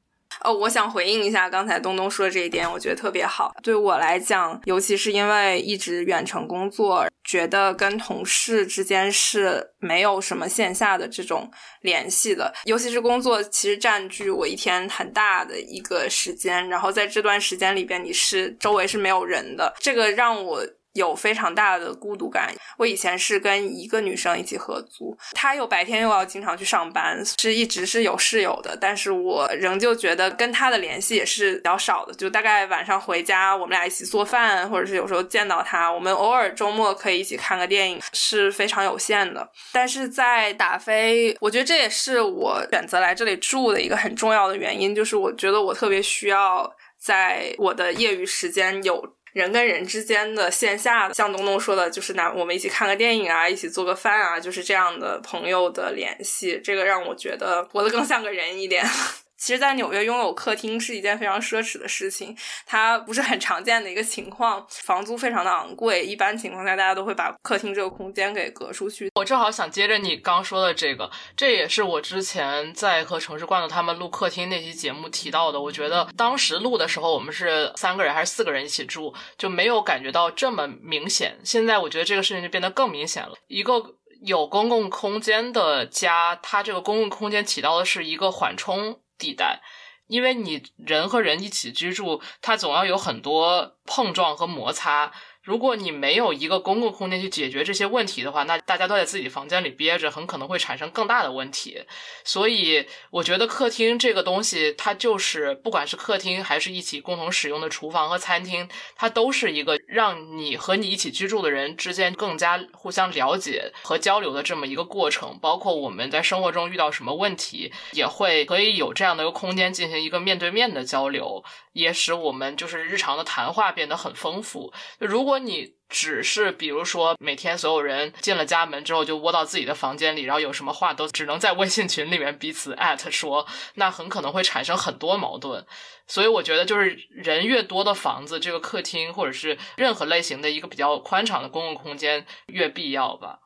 [0.44, 3.54] 哦，我想回应一下刚才东东说的这一点，我觉得特别好。
[3.62, 11.50] 对我来讲，尤其是因为一直远程工作，觉得跟同事之间是没有什么线下的这种
[11.82, 12.54] 联系的。
[12.63, 20.65] 尤其是工作，其实占据我一天很大的一个时间，然后在这段时间里边，你是周围是没有人的，这个让我。
[20.93, 22.54] 有非常大的孤独感。
[22.77, 28.77] 我以前是跟一个女生一起合租，她又白天又要经常去上班，是一直是有室友的。
[28.80, 39.49] 但是我仍旧觉得跟她的联系也是比较少的，就大概晚上回家，我们俩一起做饭，或者是有时候见到她，我们偶尔周末可以一起看个电影，是非常有限的。
[39.71, 49.15] 但是在达菲，我觉得这也是我选择来这里住的一个很重要的原因，就是我觉得我特别需要在我的业余时间有。
[49.34, 58.86] 人跟人之间的线下，像东东说的，就是拿我们一起看个电影啊，一起做个饭啊，就是这样的朋友的联系，这个让我觉得活得更像个人一点。
[59.41, 66.06] 其实，在纽约拥有客厅是一件非常奢侈的事情，它不是很常见的一个情况，房租非常的昂贵。
[66.06, 69.10] 一般情况下，大家都会把客厅这个空间给隔出去。
[69.15, 75.60] 我正好想接着你刚说的这个，这也是我之前在和城市罐头他们录客厅那期节目提到的。
[75.60, 81.39] 我觉得当时录的时候，我们是三个人还是四个人一起住，就没有感觉到这么明显。
[81.43, 83.34] 现在我觉得这个事情就变得更明显了。
[83.47, 88.99] 一个有公共空间的家，它这个公共空间起到的是一个缓冲。
[89.22, 89.62] 地带，
[90.08, 95.12] 因为你人和人一起居住，它总要有很多碰撞和摩擦。
[95.43, 101.84] 如果你没有一个公共空间去解决这些问题的话，那大家都在自己房间里憋着，很可能会产生更大的问题。
[102.23, 115.39] 所以，我觉得客厅这个东西，它就是不管是客厅还是一起共同使用的厨房和餐厅，它都是一个让你和你一起居住的人之间更加互相了解和交流的这么一个过程。
[115.41, 121.43] 包括我们在生活中遇到什么问题，也会可以有这样的一个空间进行一个面对面的交流。
[121.73, 124.73] 也使我们就是日常的谈话变得很丰富。
[124.99, 135.65] 如果如果你只是比如说每天所有人进了家门之后就窝到自己的房间里，然后有什么话都只能在微信群里面彼此 艾特说，那很可能会产生很多矛盾。
[136.06, 143.39] 所以我觉得就是人越多的房子，这个客厅或者是任何类型的一个比较宽敞的公共空间越必要吧。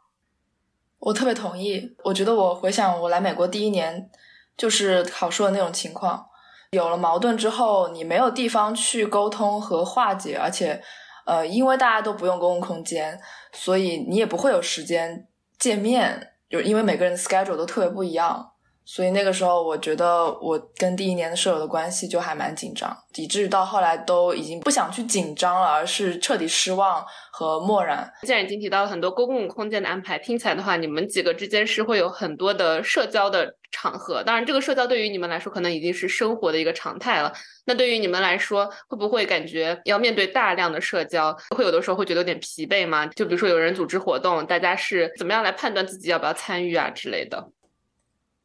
[0.98, 1.96] 我特别同意。
[2.04, 4.10] 我觉得我回想我来美国第一年，
[4.58, 6.26] 就是考说的那种情况。
[6.72, 10.84] 有了矛盾之后，你没有地方去沟通和化解，而且，
[11.26, 13.20] 呃，因为大家都不用公共空间，
[13.52, 15.28] 所以你也不会有时间
[15.60, 18.54] 见面，就因为每个人的 schedule 都特别不一样。
[18.86, 28.08] 所以那个时候，我觉得我跟第一年的舍友的关系就还蛮紧张，以至于到后来都已经不想去紧张了，而是彻底失望和漠然。
[28.22, 34.22] 既然已经提到了很多公共空间的安排，听起来的话，你们几个之间是会有很多的社交的场合。
[34.24, 37.34] 当然，这个社交对于你们来说可能已经是生活的一个常态了。
[37.66, 43.08] 那对于你们来说，会不会感觉要面对大量的社交，会有的时候会觉得有点疲惫吗？
[43.08, 47.50] 就比如说有人组织活动，大家是怎么样来判断自己要不要参与啊之类的？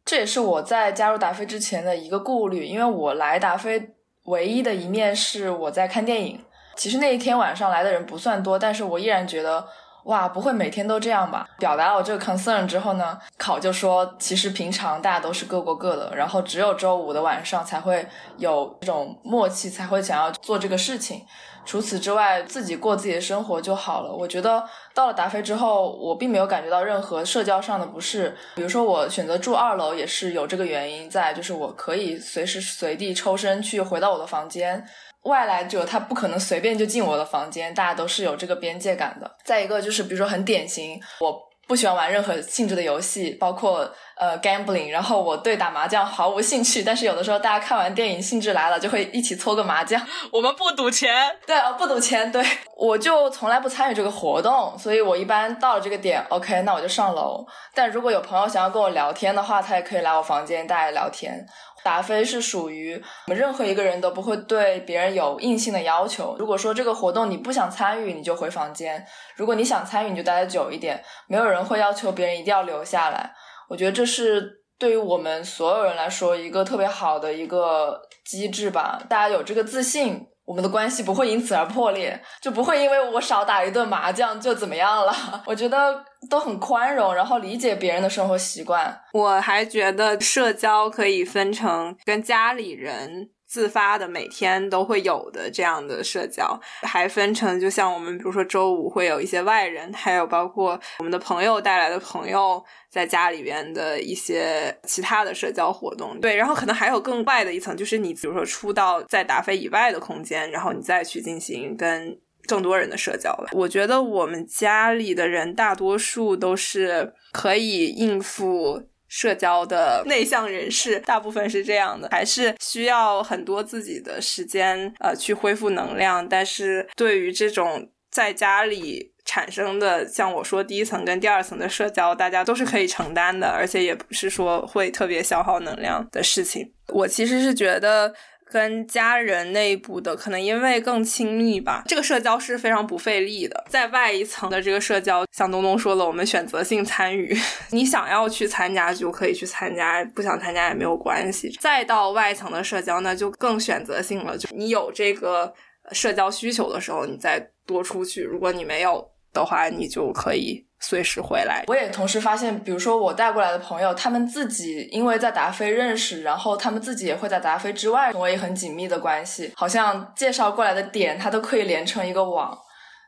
[0.04, 3.90] 这也是我在加入达菲之前的一个顾虑，因为我来达菲
[4.24, 6.44] 唯一的一面是我在看电影。
[6.76, 9.64] 其实那一天晚上来的人不算多，但是我依然觉得
[10.04, 11.46] 哇，不会每天都这样吧？
[11.58, 18.06] 表达了我这个 concern 之后呢，考就说，其实平常大家都是各过各的，然后只有周五的晚上才会
[18.38, 21.22] 有这种默契，才会想要做这个事情。
[21.64, 24.12] 除此之外，自己过自己的生活就好了。
[24.12, 28.36] 我觉得到了达菲之后，我并没有感觉到任何社交上的不适。
[28.56, 34.84] 比如说，我选择住二楼也是有这个原因在，就是我可以随时随地抽身去回到我的房间。
[35.24, 39.30] 外来者他不可能随便就进我的房间，大家都是有这个边界感的。
[39.44, 41.38] 再一个就是，比如说很典型，我
[41.70, 46.82] 不喜欢玩任何性质的游戏，包括呃 gambling，然后我对打麻将毫无兴趣。
[46.82, 50.04] 但是有的时候大家看完电影兴致来了，就会一起搓个麻将。
[50.32, 52.44] 我们不赌钱，对，不赌钱，对，
[52.76, 57.46] 我就从来不参与这个活动，所以我一般到了这个点，OK，那我就上楼。
[57.72, 61.46] 但如果有朋友想要跟我聊天的话，他也可以来我房间，大家聊天。
[61.82, 62.94] 达菲是属于
[63.26, 66.36] 我们任何一个人都不会对别人有硬性的要求。
[66.38, 69.00] 如果说这个活动你不想参与，你就回房间；
[69.36, 71.02] 如果你想参与，你就待得久一点。
[71.26, 73.32] 没有人会要求别人一定要留下来。
[73.68, 79.02] 我觉得这是对于我们所有人来说一个特别好的一个机制吧。
[79.08, 80.26] 大家有这个自信。
[80.50, 85.14] 我们的关系不会因此而破裂，就不会因为我少打一顿麻将就怎么样了。
[85.46, 89.00] 我觉得都很宽容，然后理解别人的生活习惯。
[89.12, 93.30] 我还觉得社交可以分成跟家里人。
[93.50, 106.16] 自发的每天都会有的这样的社交，还分成就像我们比如说周五会有一些外人，还有包括我们的朋友带来的朋友在家里边的一些其他的社交活动。
[106.20, 113.48] 对，然后可能还有更外的一层，就是你比如说出到在达菲以外的空间，然后你再去进行跟更多人的社交了。
[113.52, 118.89] 我觉得我们家里的人大多数都是可以应付。
[119.10, 126.26] 社交的内向人士大部分是这样的，还是需要很多自己的时间呃去恢复能量。
[126.26, 136.72] 但是对于这种在家里产生的，像我说第一层跟第二层的社交，大家都是可以承担的，而且也不是说会特别消耗能量的事情。
[136.88, 138.14] 我其实是觉得。
[138.50, 143.64] 跟家人内部的，可能因为更亲密吧，这个社交是非常不费力的。
[143.68, 147.36] 在外一层的这个社交，像东东说了，我们选择性参与，
[147.70, 151.56] 你想要去参加就可以去参加，不想参加也没有关系。
[151.60, 155.54] 再到外层的社交，那就更选择性了，就你有这个
[155.92, 160.66] 社交需求的时候，你再多出去；如果你没有的话，你就可以。
[160.80, 161.64] 随时回来。
[161.68, 172.58] 我也同时发现，比如说我带过来的朋友，他们自己因为在达菲认识，然后他们自己也会在达菲之外成为很紧密的关系，好像介绍过来的点，他都可以连成一个网。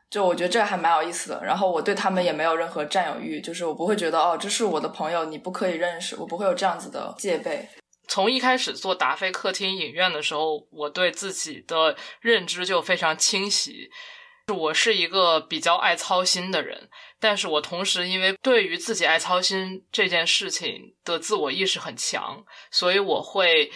[0.09, 1.43] 就我觉得这还蛮有意思的。
[1.43, 7.67] 然后我对他们也没有任何占有欲，就是我不会觉得哦，这是我的朋友，你不可以认识，我不会有这样子的戒备。
[8.07, 13.89] 从一开始做达菲客厅影院的时候，我对自己的认知就非常清晰，
[14.55, 16.89] 我是一个比较爱操心的人。
[17.23, 23.71] 但是我同时因为对于自己爱操心这件事情的自我意识很强，所以我会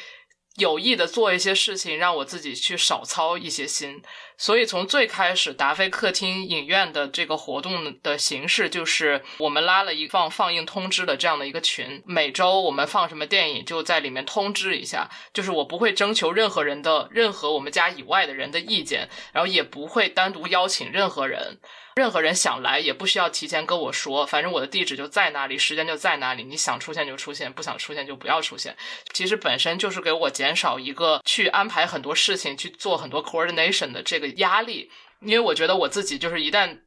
[0.58, 4.02] 有意的做一些事情，让我自己去少操一些心。
[4.38, 15.10] 所以从最开始达菲客厅影院的这个活动的形式，就是我们拉了一放放映通知的这样的一个群，每周我们放什么电影就在里面通知一下。
[15.34, 21.60] 就是我不会征求任何人的任何我们家以外的人的意见，然后也不会单独邀请任何人。
[21.98, 26.44] 任何人想来也不需要提前跟我说，反正我的地址就在那里，时间就在那里。
[26.44, 28.78] 你想出现就出现，不想出现就不要出现。
[29.14, 34.92] 其实本身就是给我减少一个去安排很多事情、去做很多 coordination 的这个压力。
[35.22, 36.82] 因为我觉得我自己就是一旦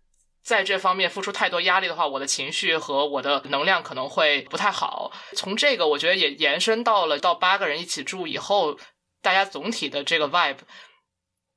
[0.44, 5.10] 在这方面付出太多压力的话，我的情绪和我的能量可能会不太好。
[5.34, 8.78] 从这个我觉得也延伸到了到八个人一起住以后，
[9.20, 10.58] 大家总体的这个 vibe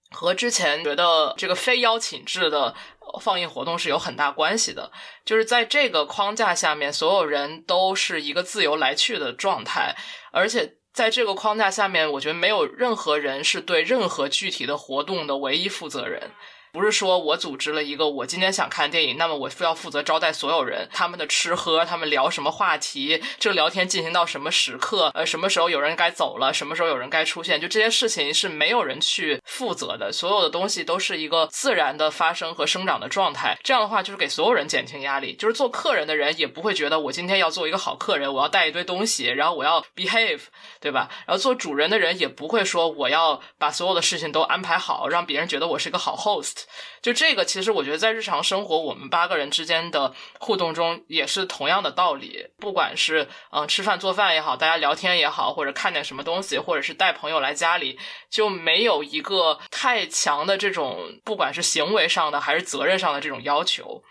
[0.09, 2.75] 和之前觉得这个非邀请制的。
[3.21, 4.91] 放映活动是有很大关系的，
[5.25, 9.95] 就是在这个框架下面，所有人都是一个自由来去的状态，
[10.31, 16.31] 而且在这个框架下面，我觉得没有任何人是对任何具体的活动的唯一负责人。
[16.73, 33.55] 不是说我组织了一个，我今天想看电影，那么我非要负责招待所有人，他们的吃喝，他们聊什么话题，这个聊天进行到什么时刻，呃，什么时候有人该走了，什么时候有人该出现，就这些事情是没有人去负责的，所有的东西都是一个自然的发生和生长的状态。
[33.63, 40.41] 这样的话，就是给所有人减轻压力，就是做客人的人也不会觉得我今天要做一个好客人，我要带一堆东西，然后我要 behave，
[40.79, 41.07] 对吧？
[41.27, 46.62] 然后做主人的人也不会说我要把所有的事情都安排好，让别人觉得我是一个好 host。
[47.01, 52.47] 就这个，其实我觉得在日常生活，我们八个人之间的互动中也是同样的道理。
[52.59, 57.99] 不管是嗯吃饭做饭也好，大家聊天也好，或者看点什么东西，或者是带朋友来家里，
[58.29, 64.03] 就没有一个太强的这种，不管是行为上的还是责任上的这种要求。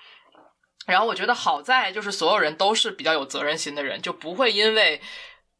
[0.84, 5.00] 然后我觉得好在就是所有人都是比较有责任心的人，就不会因为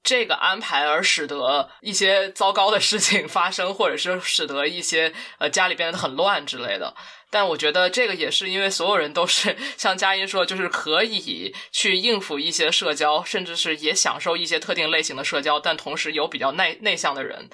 [0.03, 6.95] 这个安排而使得一些糟糕的事情发生，或者是使得一些呃家里变得很乱之类的。
[7.31, 17.49] 但我觉得这个也是因为所有人都是像佳音说，就是可以去应付一些社交，甚至是也享受一些特定类型的社交，但同时有比较内内向的人。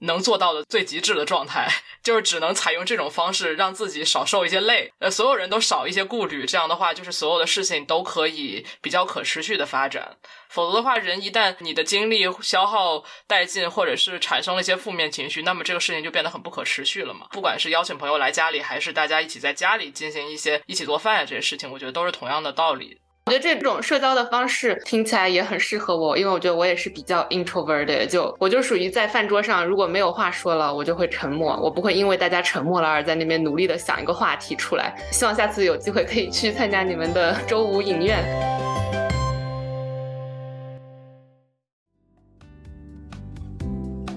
[0.00, 1.68] 能做到的最极致的状态，
[2.02, 6.46] 就是只能采用这种方式，让自己少受一些累，呃，所有人都少一些顾虑。
[6.46, 10.16] 这样的话，就是所有的事情都可以比较可持续的发展。
[10.48, 17.26] 否则的话，人一旦你的精力消耗殆尽，或者是产生了一些负面情绪，那么这个事情就变得很不可持续了嘛。
[17.32, 22.98] 不管是邀请朋友来家里，还是大家一起在家里进行一些一起做饭呀这些事情，我觉得都是同样的道理。
[23.28, 34.96] 我觉得这种社交的方式听起来也很适合我，因为我觉得我也是比较 introverted，就我就属于在饭桌上如果没有话说了，我就会沉默，我不会因为大家沉默了而在那边努力的想一个话题出来。
[35.12, 38.24] 希望下次有机会可以去参加你们的周五影院。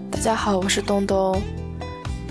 [0.09, 1.41] 大家好，我是东东。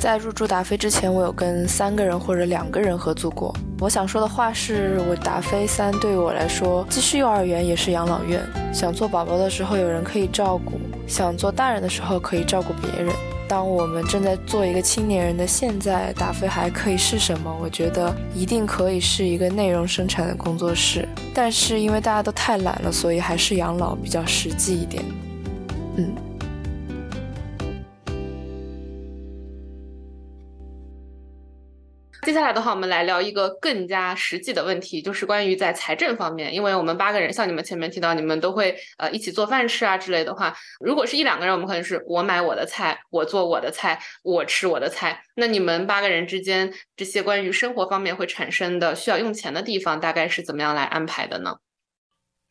[0.01, 3.55] 在入驻达菲之前，我有跟三个人或者两个人合租过。
[3.81, 8.41] 我想说的话是，我达菲三对于我来说，既是幼儿园，也是养老院。
[8.73, 13.15] 想做宝宝的时候有人可以照顾，想做大人的时候可以照顾别人。
[13.47, 17.55] 当我们正在做一个青年人的现在，达菲还可以是什么？
[17.61, 21.07] 我觉得一定可以是一个内容生产的工作室。
[21.35, 25.05] 但是因为大家都太懒了，所以还是养老比较实际一点。
[25.97, 26.11] 嗯。
[32.23, 36.53] 接下来的话，我们来聊一个更加实际的问题，就是关于在财政方面。
[36.55, 45.25] 因为我们八个人，像你们前面提到，你们都会呃一起做饭吃啊之类的话，如果是一两个人，我们可能是我买我的菜，我做我的菜，我吃我的菜。
[45.37, 51.57] 那你们八个人之间这些关于生活方面会产生的需要用钱的地方，大概是怎么样来安排的呢？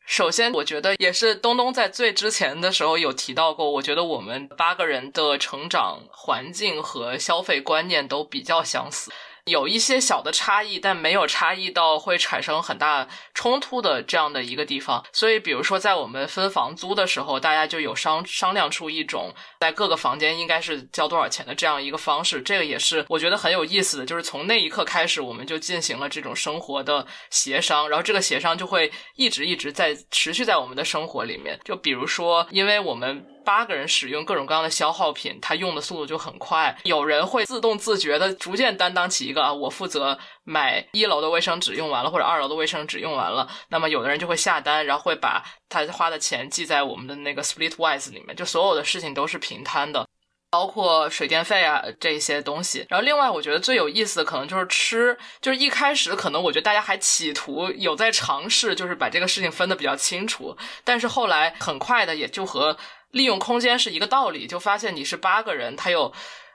[0.04, 9.12] 首先，我觉得也是东东在最之前的时候有提到过，我觉得我们八个人的成长环境和消费观念都比较相似。
[9.44, 15.04] 有一些小的差异，但没有差异到会产生很大冲突的这样的一个地方。
[15.12, 22.42] 所以，比如说在我们分房租的时候，大家就有商商量出一种在各个房间应该是交多少钱的这样一个方式。
[22.42, 31.58] 这个也是我觉得很有意思的，就是从那一刻开始，我们就进行了这种生活的协商，然后这个协商就会一直一直在持续在我们的生活里面。
[31.64, 33.29] 就比如说，因为我们。
[33.44, 36.76] 八个人使用各种各样的消耗品，它用的速度就很快。
[36.84, 43.48] 有人会自动自觉的逐渐担当起一个啊，我负责买一楼的卫生纸用完了，或者二楼的卫生纸用完了。
[43.68, 50.06] 那么有的人就会下单，然后会把他花的钱记在我们的那个 Splitwise 里面，就所有的事情都是平摊的，
[50.50, 52.86] 包括水电费啊这些东西。
[52.88, 62.76] 然后另外我觉得最有意思的可能就是吃，就是一开始可能我觉得大家还企图有在尝试，就是把这个事情分的比较清楚，但是后来很快的也就和。
[63.10, 66.12] 利用空间是一个道理，就发现你是八个人，他有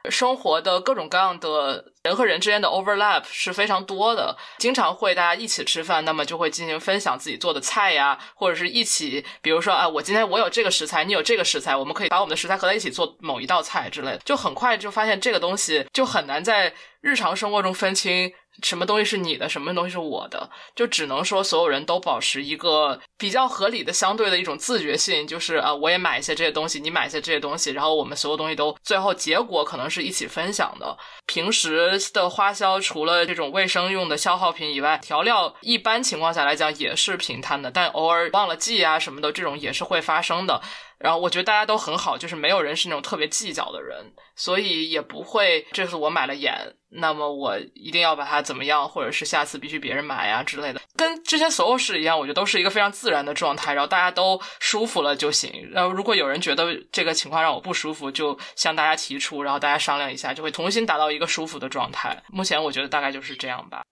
[0.09, 18.31] 生活的各种各样的人和人之间的 overlap 是非常多的，经常会大家一起吃饭，那么就会进行分享自己做的菜呀，或者是一起，比如说啊，我今天我有这个食材，你有这个食材，我们可以把我们的食材合在一起做某一道菜之类的，就很快就发现这个东西就很难在日常生活中分清。
[18.63, 30.97] 什么东西是你的，什么东西是我的，就只能说所有人都保持一个比较合理的相对的一种自觉性，就是啊，我也买一些这些东西，你买一些这些东西，然后我们所有东西都最后结果可能是一起分享的。
[31.25, 40.61] 平时的花销除了这种卫生用的消耗品以外，调料一般情况下来讲也是平摊的，但偶尔忘了记啊什么的，这种也是会发生的。
[40.99, 46.53] 然后我觉得大家都很好，就是没有人是那种特别计较的人，所以也不会这次我买了盐，
[46.89, 55.51] 那么我一定要把它怎么样，或者是下次必须别人买呀之类的，跟之前所有事一样，我觉得都是一个非常自然的状态，然后大家都舒服了就行。
[55.71, 62.23] 然后如果有人觉得这个情况让我不舒服，就向大家提出，然后大家商量一下，就会重新达到一个舒服的状态。
[62.29, 63.83] 目前我觉得大概就是这样吧。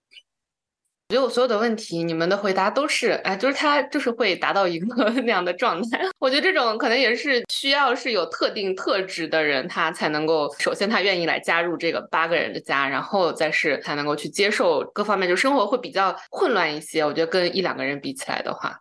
[1.13, 6.01] 我觉得我所有的问题，你们的回答都是，哎，就是他就是会达到一个 那样的状态。
[6.17, 17.05] 我觉得这种可能也是需要是有特定特质的人，他才能够，首先他愿意来加入这个八个人的家，然后再是才能够去接受各方面，就生活会比较混乱一些。
[17.05, 18.79] 我觉得跟一两个人比起来的话，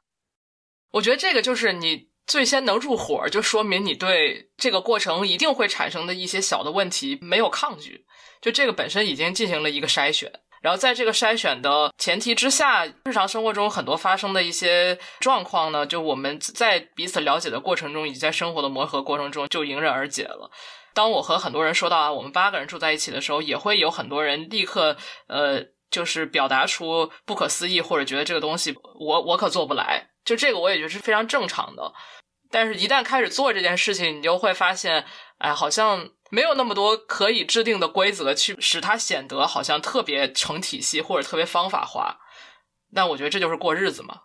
[0.92, 8.06] 我觉得这个就是你最先能入伙，就说明你对这个过程一定会产生的一些小的问题没有抗拒，
[8.40, 10.32] 就这个本身已经进行了一个筛选。
[10.62, 20.50] 然后在这个筛选的前提之下，日常生活中很多发生的一些状况呢，就我们在彼此了解的过程中，以及在生活的磨合过程中，就迎刃而解了。
[20.94, 24.96] 当我和很多人说到啊，我们八个人住在一起的时候，也会有很多人立刻
[25.26, 25.60] 呃
[25.90, 31.92] 就是表达出不可思议或者觉得这个东西我我可做不来，就这个我也觉得是非常正常的。
[32.50, 35.04] 但是，一旦开始做这件事情，你就会发现，
[35.38, 42.20] 哎，好像没有那么多可以制定的规则去使它显得好像特别成体系或者特别方法化。
[42.94, 44.22] 但我觉得这就是过日子嘛。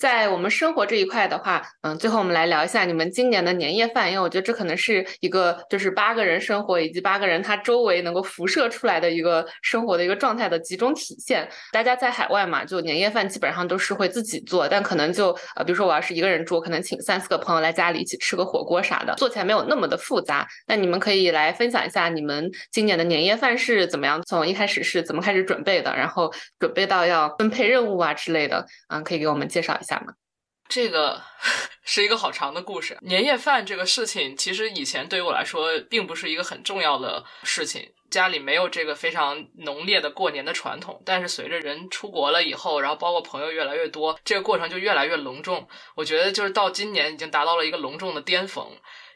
[0.00, 11.46] 在我们生活这一块的话，嗯，最后我们来聊一下你们今年的年夜饭，因为我觉得这可能是一个就是八个人生活以及八个人他周围能够辐射出来的一个生活的一个状态的集中体现。
[11.70, 20.48] 大家在海外嘛，就年夜饭基本上都是会自己做，但可能就呃，比如说我要是一个人住，可能请三四个朋友来家里一起吃个火锅啥的，做起来没有那么的复杂。
[20.66, 29.89] 那你们可以来分享一下你们今年的年夜饭是怎么样，从一开始是怎么开始准备的，然后准备到要分配任务啊之类的，嗯，可以给我们介绍一下。
[30.68, 31.20] 这个
[31.84, 32.96] 是一个好长的故事。
[33.00, 37.92] 年夜饭这个事情，其实以前对于我来说，并不是一个很重要的事情。
[38.10, 41.02] 家里没有这个非常浓烈的过年的传统。
[41.04, 45.68] 但是随着人出国了以后，然后包括朋友越来越多，这个过程就越来越隆重。
[45.96, 48.66] 我觉得就是到今年已经达到了一个隆重的巅峰。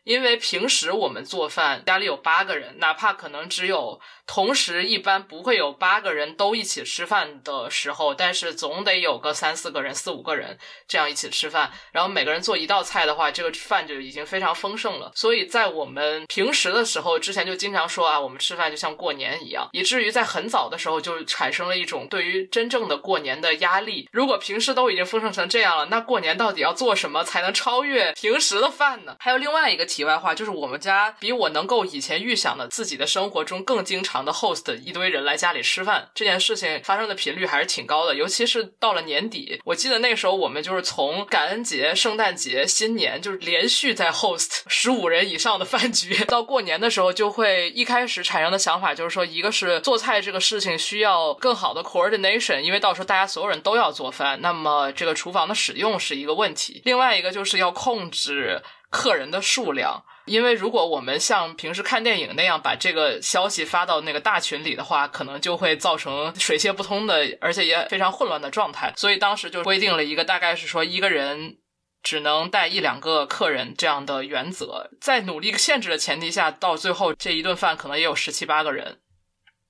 [0.05, 4.01] 因为平时我们做饭，家里有八个人，哪怕可能只有。
[4.27, 11.71] 同时，一般不会有八个人都一起吃饭的时候，但是总得有个三四个人、四五个人这样一起吃饭。
[11.93, 15.13] 然后每个人做一道菜的话，这个饭就已经非常丰盛了。
[15.15, 24.09] 所以在我们平时的时候，之前就经常说啊，我们吃饭就像过年一样，以至于在很早的时候就产生了一种对于真正的过年的压力。
[24.11, 29.17] 如果平时都已经丰盛成这样了，那过年到底要做什么才能超越平时的饭呢？
[29.19, 34.25] 还有另外一个题外话，就是我们家比我能够以前预想的自己的生活中更经常。
[34.25, 58.63] 的 host 一堆人来家里吃饭这件事情发生的频率还是挺高的，尤其是到了年底，我记得那时候我们就是从感恩节、圣诞节、新年就是连续在 host 十五人以上的饭局，到过年的时候就会一开始产生的想法就是说，一个是做菜这个事情需要更好的 coordination，因为到时候大家所有人都要做饭，那么这个厨房的使用是一个问题；另外一个就是要控制
[58.95, 60.05] 客人的数量。
[60.27, 68.91] 因为如果我们像平时看电影那样把这个消息发到那个大群里的话，可能就会造成水泄不通的，而且也非常混乱的状态。
[68.97, 71.59] 所以当时就规定了一个大概是说一个人
[72.03, 74.91] 只能带一两个客人这样的原则。
[74.99, 79.01] 在努力限制的前提下，到最后这一顿饭可能也有十七八个人。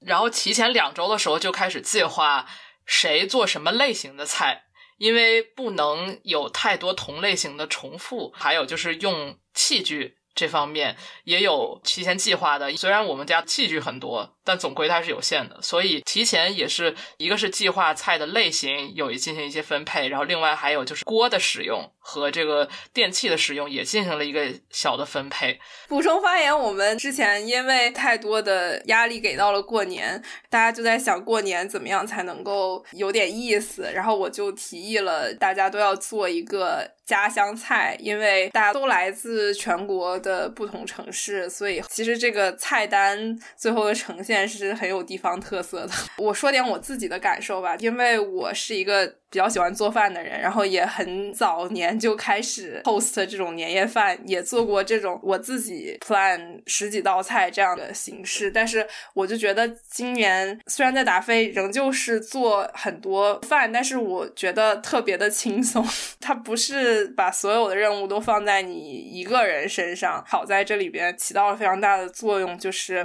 [0.06, 2.46] 然后提前两周的时候就开始计划
[2.86, 4.63] 谁做什么类型的菜，
[4.96, 8.32] 因为不能有太多同类型的重复。
[8.34, 10.18] 还有就是用器具。
[10.34, 14.33] 这方面也有提前计划的，虽然我们家器具很多。
[14.44, 25.58] 但总归它是有限的，所以提前也是一个是计划菜的类型有进行一些分配，然后另外还有就是锅的使用和这个电器的使用也进行了一个小的分配。
[25.88, 44.33] 补充发言，我们之前因为太多的压力给到了过年，大家就在想过年怎么样才能够有点意思，然后我就提议了大家都要做一个家乡菜，因为大家都来自全国的不同城市，所以其实这个菜单最后的呈现。
[44.48, 45.92] 是很有地方特色的。
[46.18, 49.14] 我说点我自己的感受吧，因为我是一个。
[49.30, 58.48] 比较喜欢做饭的人，然后也很早年就开始 host 这种年夜饭，也做过这种我自己 plan 十几道菜这样的形式。
[58.48, 65.84] 但是我就觉得今年虽然在达菲仍旧是做很多饭，但是我觉得特别的轻松。
[66.20, 73.04] 它不是把所有的任务都放在你一个人身上，好在这里边起到了非常大的作用，就是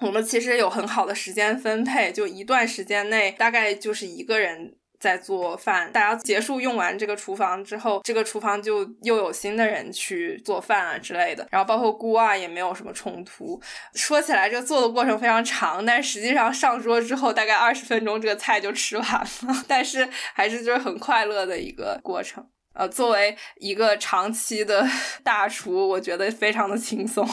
[0.00, 4.76] 我们其实有很好的时间分配，就一段时间内大概就是一个人。
[5.00, 11.48] 在做饭，大家结束用完这个厨房之后，这个厨房就又有新的人去做饭啊之类的。
[11.50, 13.58] 然后包括锅啊也没有什么冲突。
[13.94, 19.26] 说起来，这个做的过程非常长，但实际上上桌之后大概二十分钟，这个菜就吃完了。
[19.66, 22.46] 但是还是就是很快乐的一个过程。
[22.74, 24.86] 呃，作为一个长期的
[25.24, 27.26] 大厨，我觉得非常的轻松。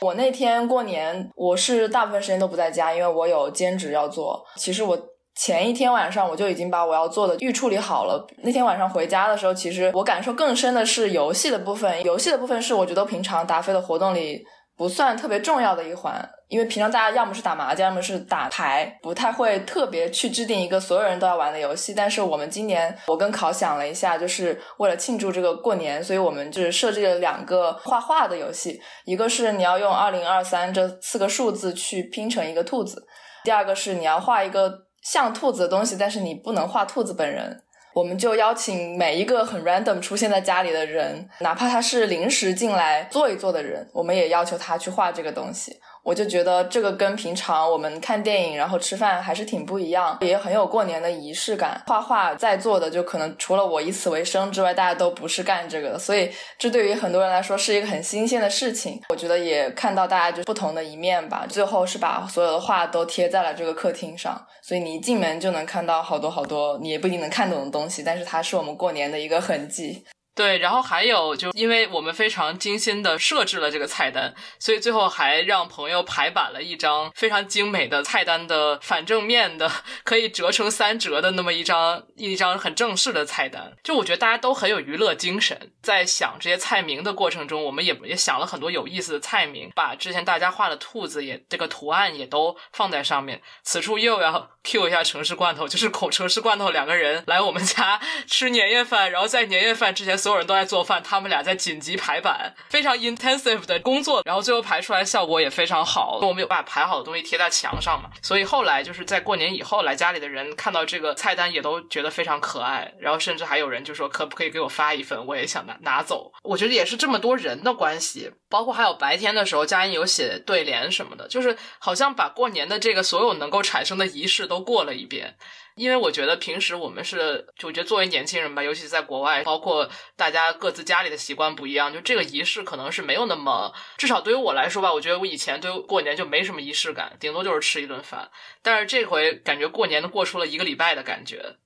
[0.00, 4.44] 我那天过年，我是大部分时间都不在家，因为我有兼职要做。
[4.56, 4.98] 其实我。
[5.40, 8.26] 前一天晚上我就已经把我要做的预处理好了。
[8.42, 12.02] 那天晚上回家的时候，其实我感受更深的是游戏的部分。
[12.02, 14.42] 游戏的部分是我觉得平常达菲的活动里
[14.76, 21.94] 不算特别重要的一环，因为平常大家要么是打麻将，要么是打牌，不太会特别去制定一个所有人都要玩的游戏。
[21.94, 33.06] 但是我们今年，我跟考想了一下，就是为了庆祝这个过年，所以我们就是设置了两个画画的游戏，一个是你要用二零二三这四个数字去拼成一个兔子，
[33.44, 34.86] 第二个是你要画一个。
[35.00, 37.62] 像兔子的东西，但是你不能画兔子本人。
[37.94, 45.72] 我们就邀请每一个很 random 出现在家里的人，哪怕他是临时进来坐一坐的人，我们也要求他去画这个东西。
[46.02, 51.82] 我就觉得这个跟平常我们看电影然后吃饭还是挺不一样，也很有过年的仪式感。
[51.86, 59.00] 画画在座的就可能除了我以此为生之外，大家都不是干这个的，所以这对于很多人来说是一个很新鲜的事情。
[59.10, 61.46] 我觉得也看到大家就不同的一面吧。
[61.48, 70.04] 最后是把所有的画都贴在了这个客厅上，所以你一进门就能看到好多好多你也不一定能看懂的东西，但是它是我们过年的一个痕迹。
[70.38, 79.68] 对，然后还有就因为我们非常精心的设置了这个菜单，所以最后还让朋友排版了一张非常精美的菜单的反正面的，
[80.04, 83.72] 可以折成三折的那么一张一张很正式的菜单。
[83.82, 93.42] 就我觉得大家都很有娱乐精神，在想这些菜名的过程中，我们也也想了很多有意思的菜名，把之前大家画的兔子也这个图案也都放在上面。
[93.64, 100.18] 此处又要 Q 一下城市罐头，就是口城市罐头两个人来我们家吃年夜饭，然后在年夜饭之前。
[100.18, 106.18] 所有人都在做饭，他们俩在紧急排版，非常 intensive 的工作，然后最后排出来效果也非常好。
[106.20, 116.32] 我们有把排好的东西贴在墙上嘛，所以后来就是在过年以后来家里的人看到这个菜单也都觉得非常可爱，然后甚至还有人就说可不可以给我发一份，我也想拿拿走。
[116.42, 125.36] 我觉得也是这么多人的关系，包括还有白天的时候佳音有写对联什么的，就是好像把过年的这个所有能够产生的仪式都过了一遍。
[125.74, 138.28] 因为我觉得平时我们是，就我觉得作为年轻人吧，尤其是在国外，包括大家各自家里的习惯不一样，就这个仪式可能是没有那么，至少对于我来说吧，我觉得我以前对过年就没什么仪式感，顶多就是吃一顿饭。
[138.60, 141.58] 但是这回感觉过年都过出了一个礼拜的感觉。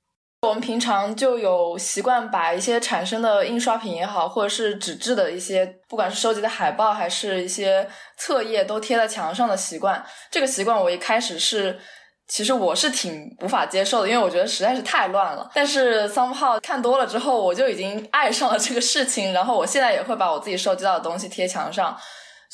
[0.43, 10.05] 我们平常就有习惯把一些产生的印刷品也好，或者是纸质的一些，不管是收集的海报还是一些册页，都贴在墙上的习惯。
[10.33, 11.79] 这个习惯我一开始是。
[12.29, 15.51] 其实我是挺无法接受的，因为我觉得实在是太乱了。
[15.53, 19.35] 但是丧号看多了之后，我就已经爱上了这个事情。
[19.35, 21.95] 然后我现在也会把我自己收集到的东西贴墙上。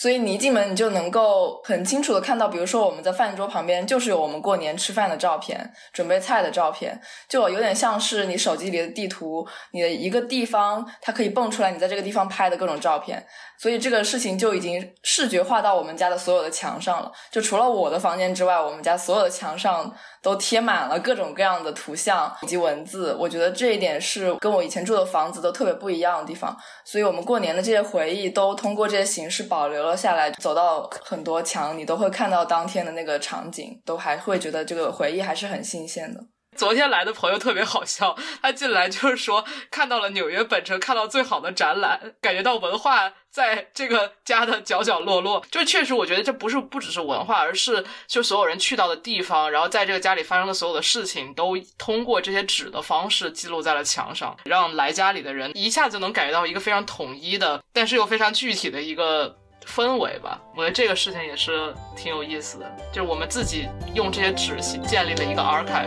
[0.00, 13.26] 所以你一进门，你就能够很清楚的看到，比如说我们在饭桌旁边就是有我们过年吃饭的照片，准备菜的照片，就有点像是你手机里的地图，你的一个地方它可以蹦出来你在这个地方拍的各种照片。
[13.60, 17.10] 所以这个事情就已经视觉化到我们家的所有的墙上了。
[17.28, 19.92] 就除了我的房间之外，我们家所有的墙上
[20.22, 23.14] 都贴满了各种各样的图像以及文字。
[23.18, 26.56] 我觉得这一点是跟我以前住的房子都特别不一样的地方。
[26.84, 30.30] 所以我们过年的这些回忆都通过这些形式保留了下来。
[30.38, 36.20] 走到很多墙，你都会看到当天的那个场景，都还会觉得这个回忆还是很新鲜的。
[36.58, 45.44] 昨天来的朋友特别好笑， 他进来就是说看到了纽约本城看到最好的展览，感觉到文化在这个家的角角落落。
[45.52, 59.38] 就确实，我觉得这不是不只是文化，而是就所有人去到的地方，然后在这个家里发生的所有的事情，都通过这些纸的方式记录在了墙上，让来家里的人一下就能感觉到一个非常统一的，但是又非常具体的一个。
[59.68, 65.86] 氛围吧，我觉得这个事情也是挺有意思的，就是我们自己用这些纸建立了一个 archive。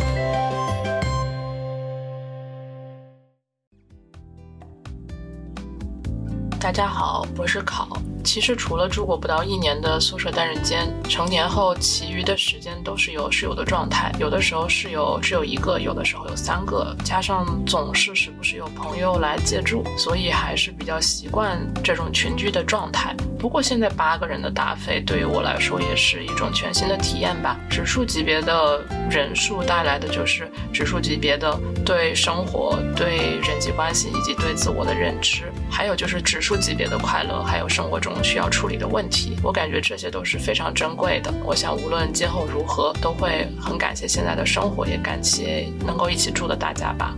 [6.60, 8.00] 大家好，我是考。
[8.24, 14.12] 其实除了住过不到一年的宿舍单人间，成年后其余的时间都是有室友的状态。
[14.20, 23.16] 有的时候室友只有一个，有的时候有三个，加上总是时不时有朋友来借住，所以还是比较习惯这种群居的状态。
[23.38, 27.58] 不过现在八个人的大飞对于我来说也是一种全新的体验吧。
[27.70, 36.52] 指数级别的人数带来的就是指数级别的对生活、对人际关系以及对自我的认知，还有就是指数。
[36.62, 41.34] 级别的快乐，还有生活中需要处理的问题，我感觉这些都是非常珍贵的。
[41.46, 47.16] 我想，无论今后如何，都会很感谢现在的生活，也感谢能够一起住的大家吧。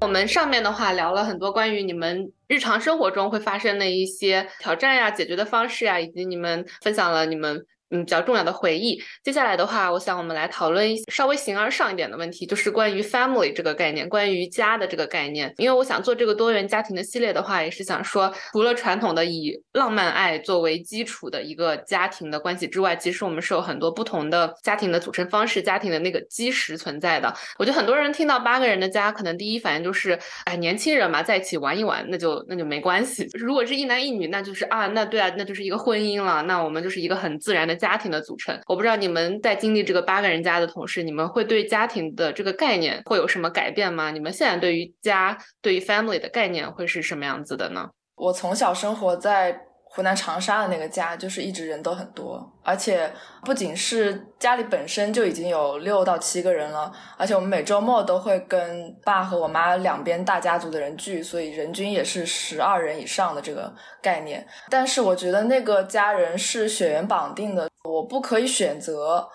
[0.00, 7.64] 我们上面的话聊了很多关于你们日常生活中会发生的一些挑战呀、解决的方式呀，以及你们分享了你们。
[7.94, 9.00] 嗯，比较重要的回忆。
[9.22, 15.54] 接下来的话，我想我们来讨论一稍微形而上一点的问题，就是关于 family 这个概念，关于家的这个概念。
[15.58, 27.32] 因为我想做这个多元家庭的系列的话，也是想说，除了传统的以浪漫爱作为基础的一个家庭的关系之外，其实我们是有很多不同的家庭的组成方式，家庭的那个基石存在的。
[27.60, 33.28] 我觉得很多人听到八个人的家，可能第一反应就是，哎，年轻人嘛，在一起玩一玩，那就那就没关系。
[33.38, 37.76] 如果是一男一女，那就是啊，那对啊，那就是一个婚姻了，那我们就是一个很自然的。
[37.84, 44.10] 家庭的组成，我不知道你们在经历这个八个人家的同时，你们会对家庭的这个概念会有什么改变吗？
[44.10, 47.90] 你们现在对于家、对于 family 的概念会是什么样子的呢？
[48.14, 49.63] 我从小生活在
[49.94, 53.08] 湖南长沙的那个家，就是一直人都很多，而且
[53.44, 63.72] 不仅是家里本身就已经有六到七个人了，而且我们每周末都会跟爸和我妈两边大家族的人聚，所以人均也是十二人以上的这个
[64.02, 64.44] 概念。
[64.68, 69.28] 但是我觉得那个家人是血缘绑定的，我不可以选择。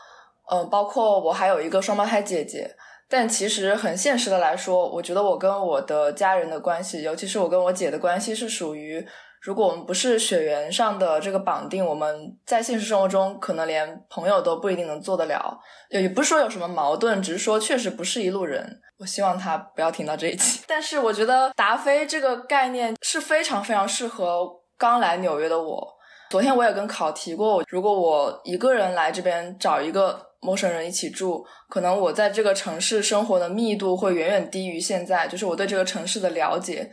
[0.51, 2.75] 嗯，包括我还有一个双胞胎姐姐。
[3.11, 9.03] 但其实很现实的来说，我觉得我跟我的家人的关系，尤其是我跟我姐的关系，是属于
[9.41, 15.57] 如果我们不是血缘上的这个绑定，我们在现实生活中可能连朋友都不一定能做得了。
[15.89, 18.81] 也不是说有什么矛盾，只是说确实不是一路人。
[18.97, 20.63] 我希望他不要听到这一期。
[20.67, 24.45] 但是我觉得达菲这个概念是非常非常适合
[24.77, 25.87] 刚来纽约的我。
[26.29, 30.27] 昨天我也跟考提过，如果我一个人来这边找一个。
[30.41, 35.27] 陌生人一起住，可能我在这个城市生活的密度会远远低于现在。
[35.27, 36.89] 就是我对这个城市的了解，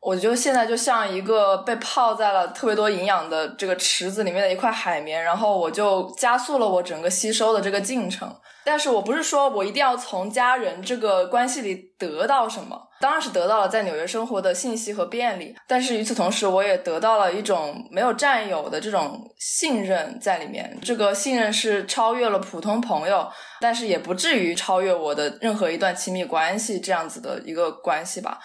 [0.00, 8.34] 我觉得现在就像一个被泡在了特别多营养的这个池子里面的一块海绵，然后我就加速了我整个吸收的这个进程。
[8.64, 15.56] 但是我不是说我一定要从家人这个关系里得到什么，当然是得到了在纽约生活的信息和便利。
[15.66, 20.78] 但是与此同时，我也得到了一种没有占有的这种信任在里面。
[20.82, 23.26] 这个信任是超越了普通朋友，
[23.58, 28.38] 但是也不至于超越我的任何一段亲密关系这样子的一个关系吧。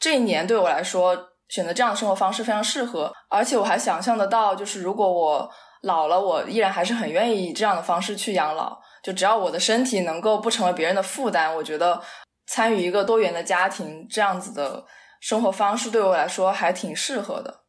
[0.00, 1.14] 这一年对我来说，
[1.48, 5.48] 选择这样的生活方式非常适合，而且我还想象得到，就是如果我
[5.82, 8.76] 老了，我依然还是很愿意以这样的方式去养老。
[9.02, 12.02] 就只要我的身体能够不成为别人的负担，我觉得
[12.46, 14.84] 参与一个多元的家庭这样子的
[15.20, 17.60] 生活方式对我来说还挺适合的。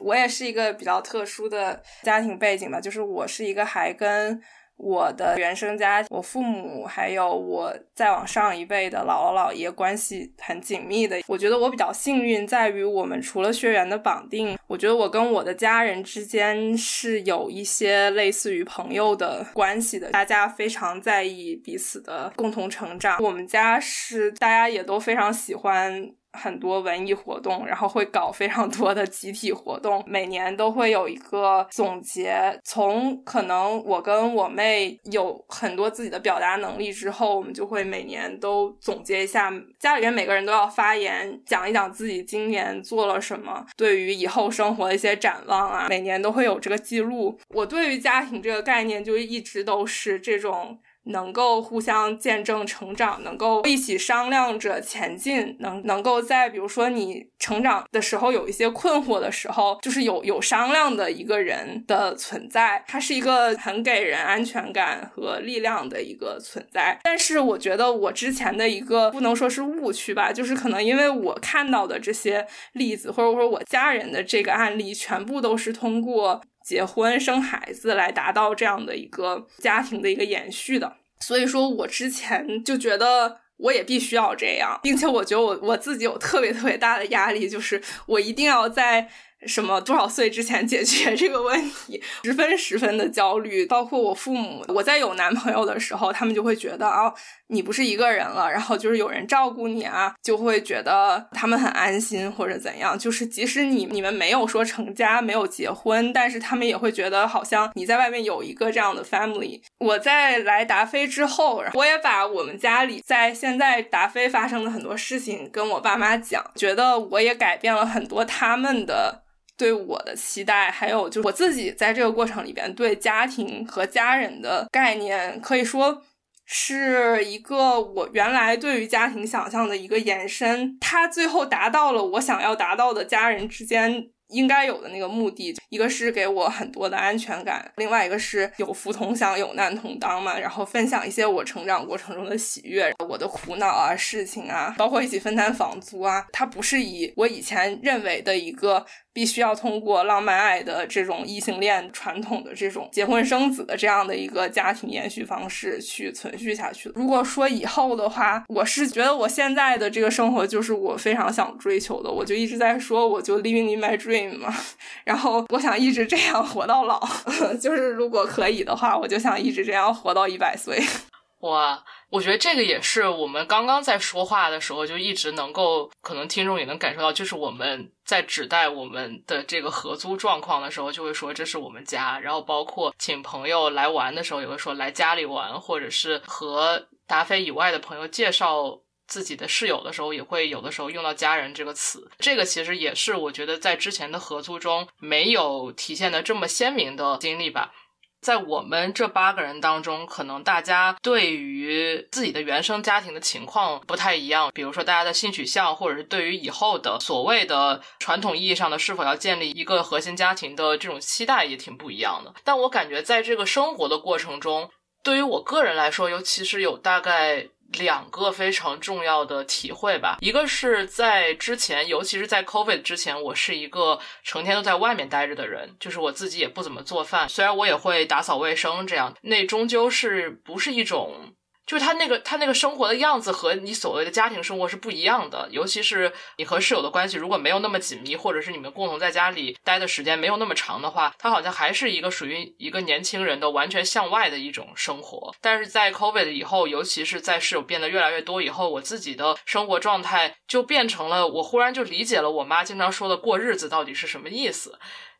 [0.00, 4.40] 我也是一个比较特殊的家庭背景吧，就是我是一个还跟。
[4.76, 11.20] 我的原生家，我父母还有我再往上一辈的姥姥姥爷关系很紧密的。
[11.28, 20.10] 我觉得我比较幸运，在于我们除了血缘的绑定，我觉得我跟我的家人之间是有一些类似于朋友的关系的。
[20.10, 23.22] 大家非常在意彼此的共同成长。
[23.22, 26.12] 我们家是大家也都非常喜欢。
[26.32, 32.58] 很多文艺活动，然后会搞非常多的集体活动，每年都会有一个总结。
[32.64, 47.38] 从可能我跟我妹有很多自己的表达能力之后，我们就会每年都总结一下，家里面每个人都要发言，讲一讲自己今年做了什么，对于以后生活的一些展望啊，每年都会有这个记录。
[47.50, 50.78] 我对于家庭这个概念，就一直都是这种。
[51.04, 66.98] 能够互相见证成长，能够一起商量着前进，能能够在比如说你成长的时候有一些困惑的时候，就是有有商量的一个人的存在，它是一个很给人安全感和力量的一个存在。
[67.02, 76.40] 但是我觉得我之前的一个不能说是误区吧，就是可能因为我看到的这些例子，或者说我家人的这个案例，全部都是通过。
[76.72, 89.10] 结婚生孩子来达到这样的一个家庭的一个延续的，所以说我之前就觉得我也必须要这样，并且我觉得我我自己有特别特别大的压力，就是我一定要在。
[89.46, 93.66] 什么多少岁之前解决这个问题，十分十分的焦虑。
[93.66, 97.12] 包括我父母，我在有男朋友的时候，他们就会觉得啊，
[97.48, 102.98] 你不是一个人了，然后就是有人照顾你啊，就会觉得他们很安心或者怎样。
[102.98, 109.60] 就是即使你你们没有说成家，没有结婚，但是他们也会觉得好像你在外面有一个这样的 family。
[109.78, 119.22] 我在来达菲之后，我也把我们家里在现在达菲发生的很多事情跟我爸妈讲，觉得我也改变了很多他们的。
[119.62, 126.02] 对我的期待，还有就是我自己在这个过程里边对家庭和家人的概念，可以说
[126.44, 130.76] 是一个我原来对于家庭想象的一个延伸。
[130.80, 146.26] 它最后达到了我想要达到的家人之间应该有的那个目的，一个是给我很多的安全感，另外一个是有福同享，有难同当嘛，然后分享一些我成长过程中的喜悦，我的苦恼啊、事情啊，包括一起分担房租啊。
[146.32, 148.84] 它不是以我以前认为的一个。
[149.14, 156.90] 必须要通过浪漫爱的这种异性恋传统的这种结婚生子的这样的一个家庭延续方式去存续下去。
[156.94, 164.52] 如果说以后的话，我是觉得我现在的这个生活就是我非常想追求的，我就一直在说，我就 living in my dream 嘛。
[165.04, 167.00] 然后我想一直这样活到老，
[167.60, 170.82] 就是如果可以的话，我就想一直这样活到一百岁。
[171.40, 188.78] 哇，我觉得这个也是我们刚刚在说话的时候就一直能够，可能听众也能感受到，就是我们在指代我们的这个合租状况的时候，就会说这是我们家，然后包括请朋友来玩的时候，也会说来家里玩，或者是和达菲以外的朋友介绍。
[189.12, 192.10] 自己的室友的时候，也会有的时候用到“家人”这个词。
[192.18, 197.74] 这个其实也是我觉得在之前的合租中没有体现的这么鲜明的经历吧。
[198.22, 204.50] 在我们这八个人当中，可能大家对于自己的原生家庭的情况不太一样。
[204.54, 212.32] 比如说，大家的性取向，或者是对于以后的所谓的传统意义上的是否要建立一个核心家庭的这种期待也挺不一样的。
[212.44, 214.70] 但我感觉，在这个生活的过程中，
[215.02, 217.48] 对于我个人来说，尤其是有大概。
[217.78, 231.34] 两个非常重要的体会吧，一个是在之前，尤其是在 COVID 之前，我是一个成天都在外面待着的人，就是我自己也不怎么做饭，虽然我也会打扫卫生，这样那终究是不是一种。
[231.66, 245.34] 就是他那个他那个生活的样子和你所谓的家庭生活是不一样的，尤其是你和室友的关系如果没有那么紧密，或者是你们共同在家里待的时间没有那么长的话，他好像还是一个属于一个年轻人的完全向外的一种生活。
[245.40, 254.78] 但是在 COVID 以后，尤其是在室友变得越来越多以后，我自己的生活状态就变成了，我忽然就理解了我妈经常说的过日子到底是什么意思。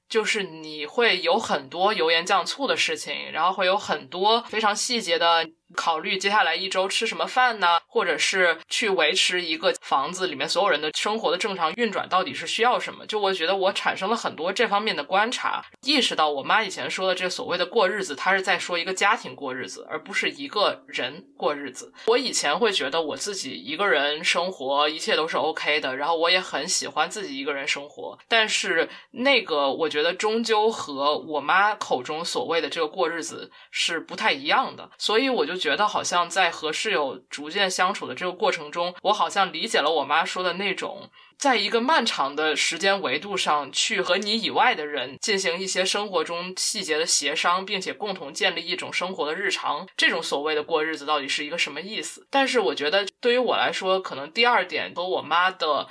[0.09, 7.81] 就是你会有很多油盐酱醋的事情，然后会有很多非常细节的考虑，接下来一周吃什么饭呢？
[7.87, 13.05] 或者是去维持一个房子里面所有人的生活的正常运转，到底是需要什么？
[13.07, 21.93] 就我觉得我产生了很多这方面的观察，意识到我妈以前说的这所谓的过日子，她是在说一个家庭过日子，而不是一个人过日子。
[22.07, 30.12] 我以前会觉得我自己一个人生活一切都是 OK 的，然后我也很喜欢自己一个人生活，但是那个我觉得。
[30.23, 41.09] 终究和我妈口中所谓的这个过日子是不太一样的，所以我就觉得好像在和室友逐渐相处的这个过程中，我好像理解了我妈说的那种，
[41.39, 52.27] 在一个漫长的时间维度上去和你以外的人进行一些生活中细节的协商，并且共同建立一种生活的日常，这种所谓的过日子到底是一个什么意思？
[52.29, 55.87] 但是我觉得对于我来说，可能第二点和我妈的。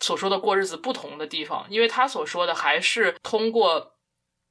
[0.00, 3.94] 所说的过日子不同的地方，因为他所说的还是通过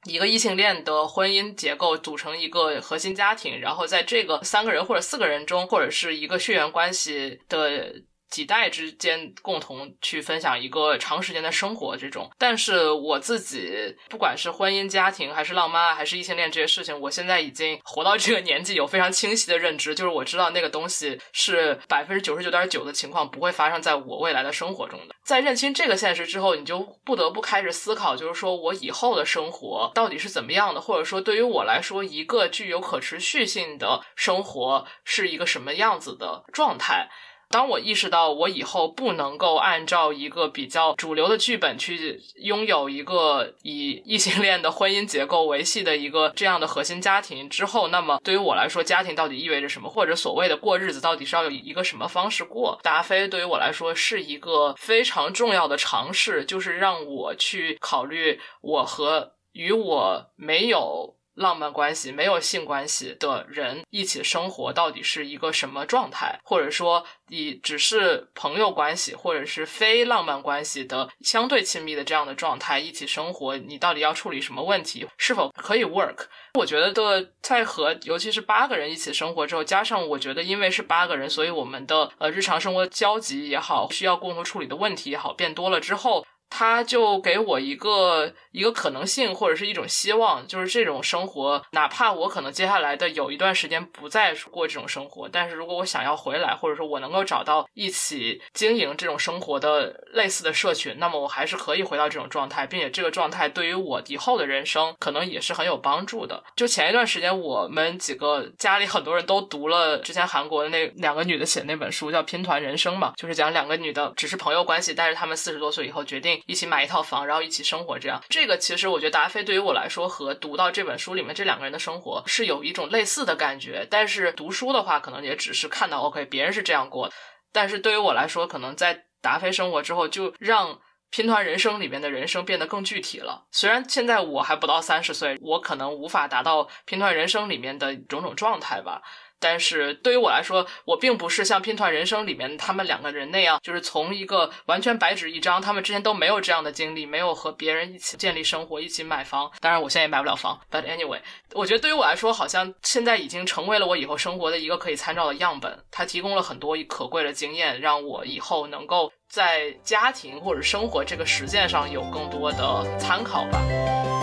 [0.05, 8.01] 一个异性恋的婚姻结构组成一个核心家庭，然后在这个三个人或者四个人中，或者是一个血缘关系的。
[8.29, 12.29] 几代之间共同去分享一个长时间的生活，这种。
[12.37, 25.15] 但是我自己，不管是婚姻家庭，还是浪漫，还是异性恋这些事情，我现在已经活到这个年纪，有非常清晰的认知，就是我知道那个东西是百分之九十九点九的情况不会发生在我未来的生活中的。
[25.23, 37.09] 在认清这个现实之后，你就不得不开始思考，就是说我以后的生活到底是怎么样的，或者说对于我来说，一个具有可持续性的生活是一个什么样子的状态。
[37.49, 52.79] 当我意识到我以后不能够按照一个比较主流的剧本去拥有一个以异性恋的婚姻结构维系的一个这样的核心家庭之后，那么对于我来说，家庭到底意味着什么，或者所谓的过日子到底是要有一个什么方式过？
[52.83, 61.16] 达菲对于我来说是一个非常重要的尝试，就是让我去考虑我和与我没有。
[61.37, 66.39] 浪漫关系没有性关系的人一起生活到底是一个什么状态？
[66.43, 75.07] 或者说，你只是朋友关系，或者是非浪漫关系的相对亲密的这样的状态一起生活，你到底要处理什么问题？
[75.17, 76.25] 是否可以 work？
[76.55, 86.25] 我觉得的在和尤其是八个人一起生活之后，加上我觉得因为是八个人，所以我们的呃日常生活交集也好，需要共同处理的问题也好，变多了之后。
[86.49, 106.43] 他就给我一个一个可能性，或者是一种希望，就是这种生活，哪怕我可能接下来的有一段时间不再过这种生活，但是如果我想要回来，或者说我能够找到一起经营这种生活的类似的社群，那么我还是可以回到这种状态，并且这个状态对于我以后的人生可能也是很有帮助的。
[106.55, 116.36] 就前一段时间，我们几个家里很多人都读了之前韩国的那两个女的写的那本书，叫《拼团人生》嘛，就是讲两个女的只是朋友关系，但是她们四十多岁以后决定。
[116.45, 123.87] 一起买一套房，然后一起生活，这样这个其实我觉得达菲对于我来说和读到这本书里面这两个人的生活是有一种类似的感觉。
[123.89, 127.11] 但是读书的话，可能也只是看到 OK 别人是这样过，
[127.51, 130.79] 但是对于我来说，可能在达菲生活之后，就让
[131.09, 133.45] 拼团人生里面的人生变得更具体了。
[133.51, 139.01] 虽然现在我还不到三十岁，我可能无法达到拼团人生里面的种种状态吧。
[139.39, 149.51] 但是对于我来说，我并不是像《拼团人生》里面他们两个人那样，就是从一个完全白纸一张，他们之前都没有这样的经历，没有和别人一起建立生活，一起买房。
[149.59, 150.59] 当然，我现在也买不了房。
[150.71, 151.19] But anyway，
[151.53, 155.83] 我觉得对于我来说，好像现在已经成为了我以后生活的一个可以参照的样本。
[155.91, 164.16] 它提供了很多可贵的经验，让我以后能够在家庭或者生活这个实践上有更多的参考吧。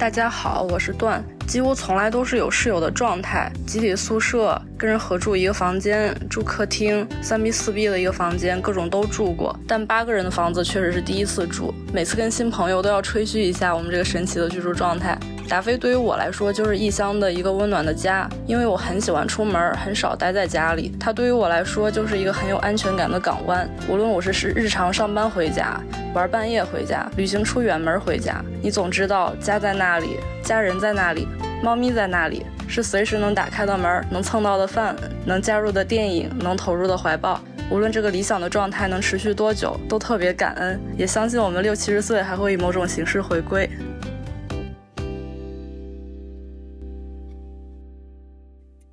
[0.00, 1.22] 大家好，我是段。
[1.46, 9.54] 几乎从来都是有室友的状态，集体宿舍，跟人合住一个房间，住客厅，三 B 四 B 的一个房间，各种都住过。
[9.68, 15.18] 但八个人的房子确实是第一次住，每次跟新朋友都要吹嘘一下我们这个神奇的居住状态。
[15.50, 20.94] 达菲对于我来说就是异乡的一个温暖的家，因为我很喜欢出门，很少待在家里。
[21.00, 23.68] 它对于我来说就是一个很有安全感的港湾。
[23.88, 25.80] 无论我是是日常上班回家，
[26.14, 31.26] 玩半夜回家，旅行出远门回家，你总知道家在那里，家人在那里。
[31.64, 34.94] 猫咪在那里，是随时能打开的门，能蹭到的饭，
[35.26, 37.40] 能加入的电影，能投入的怀抱。
[37.72, 43.68] 无论这个理想的状态能持续多久，都特别感恩，也相信我们六七十岁还会以某种形式回归。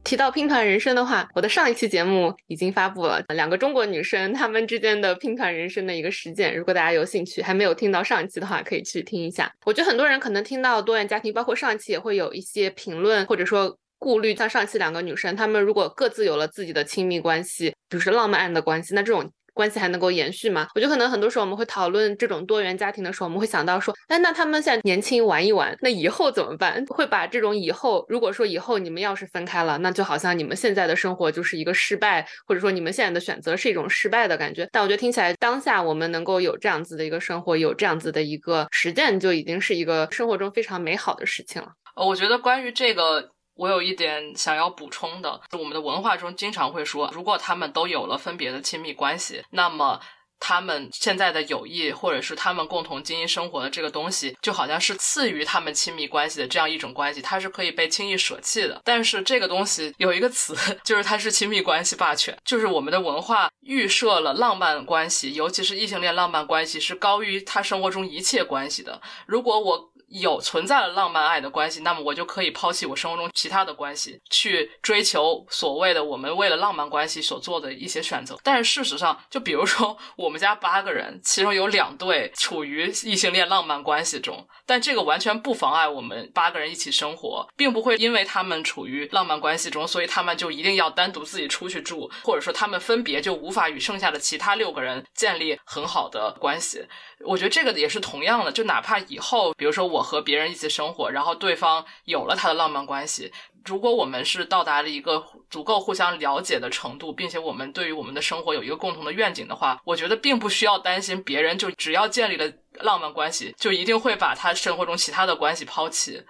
[0.07, 6.55] 提到拼团人生的话，我的上一期节目已经发布了，两个中国女生她们之间的拼团人生的一个实践。
[6.55, 9.53] 如果大家有兴趣，还没有听到上一期的话，可以去听一下。
[9.65, 14.33] 我觉得很多人可能听到多元家庭，包括上一期也会有一些评论或者说顾虑。
[14.33, 19.29] 像上一期两个女生，她们如果各自有了自己的亲密关系，比如说浪漫爱的关系，那这种。
[19.57, 20.67] 关系还能够延续吗？
[20.75, 26.85] 我觉得可能很多时候我们会讨论这种多元家庭的时候，我们会想到说，哎，那他们现在年轻玩一玩，那以后怎么办？
[26.87, 34.69] 会把这种以后，如果说以后你们要是分开了，那就好像你们现在的生活就是一个失败，或者说你们现在的选择是一种失败的感觉。
[34.71, 41.69] 但我觉得听起来，当下我们能够有这样子的一个生活，有这样子的一个实践，就已经是一个生活中非常美好的事情了。
[41.95, 43.31] 我觉得关于这个。
[43.57, 49.99] 我有一点想要补充的，我们的文化中经常会说，如果他们都有了分别的亲密关系，那么
[50.39, 58.79] 他们现在的友谊，或者是他们共同经营生活的这个东西，就好像是次于他们亲密关系的这样一种关系，它是可以被轻易舍弃的。
[58.83, 60.55] 但是这个东西有一个词，
[60.85, 69.01] 就是它是亲密关系霸权，就是我们的文化预设了浪漫关系，尤其是异性恋浪漫关系是高于他生活中一切关系的。
[69.25, 78.37] 如果我有存在了浪漫爱的关系，那么我就可以抛弃我生活中其他的关系，去追求所谓的我们为了浪漫关系所做的一些选择。
[78.43, 96.85] 但是事实上，就比如说我们家八个人，其中有两对处于异性恋浪漫关系中，但这个完全不妨碍我们八个人一起生活，并不会因为他们处于浪漫关系中，所以他们就一定要单独自己出去住，或者说他们分别就无法与剩下的其他六个人建立很好的关系。
[97.25, 103.31] 我觉得这个也是同样的，就哪怕以后，比如说我我和别人一起生活，然后对方有了他的浪漫关系，
[103.65, 116.21] 如果我们是到达了一个足够互相了解的程度，并且我们对于我们的生活有一个共同的愿景的话，我觉得并不需要担心别人就只要建立了浪漫关系，就一定会把他生活中其他的关系抛弃，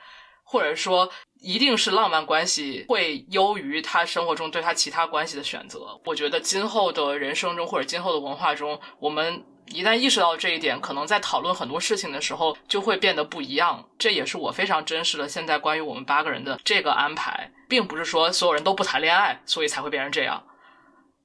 [0.44, 1.10] 或者说
[1.42, 6.00] 一定是浪漫关系会优于他生活中对他其他关系的选择。
[6.06, 9.44] 我觉得今后的人生中或者今后的文化中，我们。
[9.70, 13.88] 一旦意识到这一点，可能在讨论很多事情的时候就会变得不一样。
[13.98, 15.28] 这也是我非常珍视的。
[15.28, 20.42] 现在关于我们八个人的这个安排，并不是说所有人都不谈恋爱，所以才会变成这样；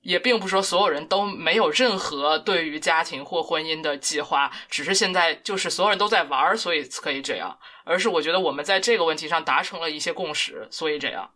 [0.03, 7.59] 也并不是说所有人都没有任何对于家庭或婚姻的计划，只是现在就是所有人都在玩，所以可以这样。
[7.85, 11.31] 而是我觉得我们在这个问题上达成了一些共识，所以这样。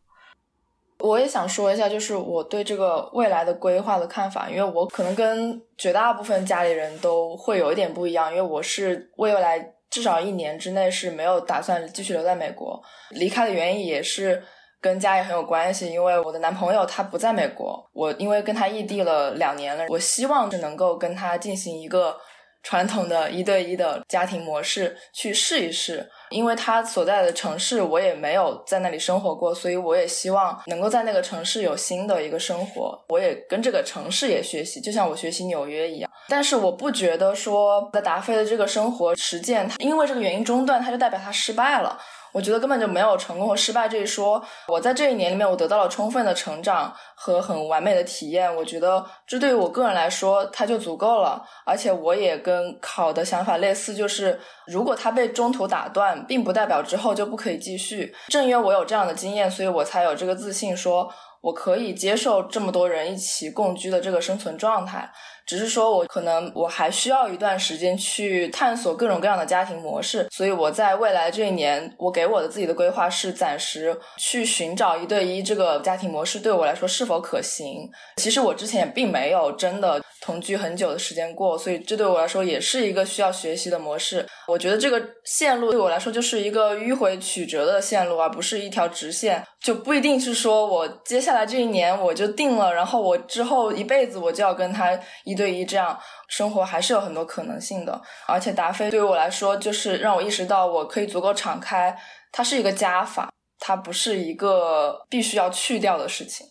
[0.98, 9.58] 我也想说一下，就是我对这个未来的规划的看法，因为我可能跟绝大部分家里人都会有一点不一样，因为我是未来
[9.90, 14.42] 至少一年之内是没有打算继续留在美国，离开的原因也是
[14.80, 22.16] 跟家里很有关系，因为我的男朋友他不在美国，我因为跟他异地了两年了，我希望是能够跟他进行一个。
[22.62, 36.10] 传统的一对一的家庭模式去试一试，因为他所在的城市我也没有在那里生活过，所以我也希望能够在那个城市有新的一个生活，我也跟这个城市也学习，就像我学习纽约一样。
[36.28, 41.98] 但是我不觉得说在达菲的这个生活实践，因为这个原因中断，它就代表他失败了。
[42.36, 44.44] 我觉得根本就没有成功和失败这一说。
[44.68, 48.54] 我在这一年里面，我得到了充分的成长和很完美的体验。
[48.54, 51.42] 我觉得这对于我个人来说，它就足够了。
[51.64, 58.14] 而且我也跟考的想法类似，就是如果它被中途打断，并不代表之后就不可以继续。
[58.28, 61.10] 正因为我有这样的经验，所以我才有这个自信，说
[61.40, 65.10] 我可以接受这么多人一起共居的这个生存状态。
[65.46, 77.88] 只是说，我可能我还需要一段时间去探索各种各样的家庭模式，所以我在未来这一年，我给我的自己的规划是暂时去寻找一对一这个家庭模式对我来说是否可行。
[78.16, 80.02] 其实我之前也并没有真的。
[80.26, 84.26] 同居很久的时间过，所以这对我来说也是一个需要学习的模式。
[84.48, 89.40] 我觉得这个线路对我来说就是一个迂回曲折的线路，而不是一条直线。
[89.60, 95.96] 就不一定是说我接下来这一年我就定了，然后我之后一辈子我就要跟他一对一这样
[96.28, 98.00] 生活，还是有很多可能性的。
[98.26, 101.96] 而且达菲对于我来说，就是让我意识到我可以足够敞开，
[102.32, 103.30] 它是一个加法，
[103.60, 106.44] 它不是一个必须要去掉的事情。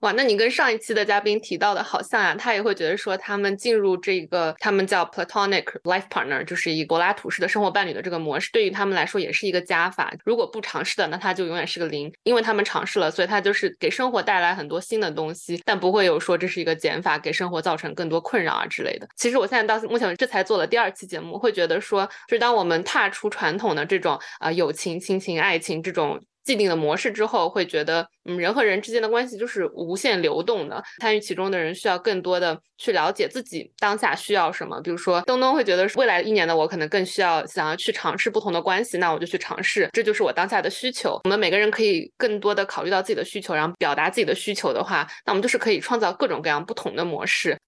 [0.00, 10.14] 哇，那你跟上一期的嘉宾提到的好像呀，他也会觉得说，他们进入这个他们叫 platonic life partner，就是以柏拉图式的生活伴侣的这个模式，对于他们来说也是一个加法。
[10.24, 19.08] 如果不尝试的，那他就永远是个零，因为他们尝试了，所以他就是给生活带来很多新的东西，但不会有说这是一个减法，给生活造成更多困扰啊之类的。
[19.16, 26.20] 其实我现在到目前为止这才做了第二期节目，会觉得说，就是当我们踏出传统的这种啊友情、亲情、爱情这种。
[26.48, 30.82] 既定的模式之后，会觉得，嗯，人和人之间的关系就是无限流动的。
[30.98, 34.80] 参与其中的人需要更多的去了解自己当下需要什么。
[34.80, 41.20] 比如说，东东会觉得未来一年的我可能更需要想要去尝试不同的关系，那我就去尝试，这就是我当下的需求。
[41.24, 47.58] 我们每个人可以更多的考虑到自己的需求，然后表达自己的需求的话，那我们就是可以创造各种各样不同的模式。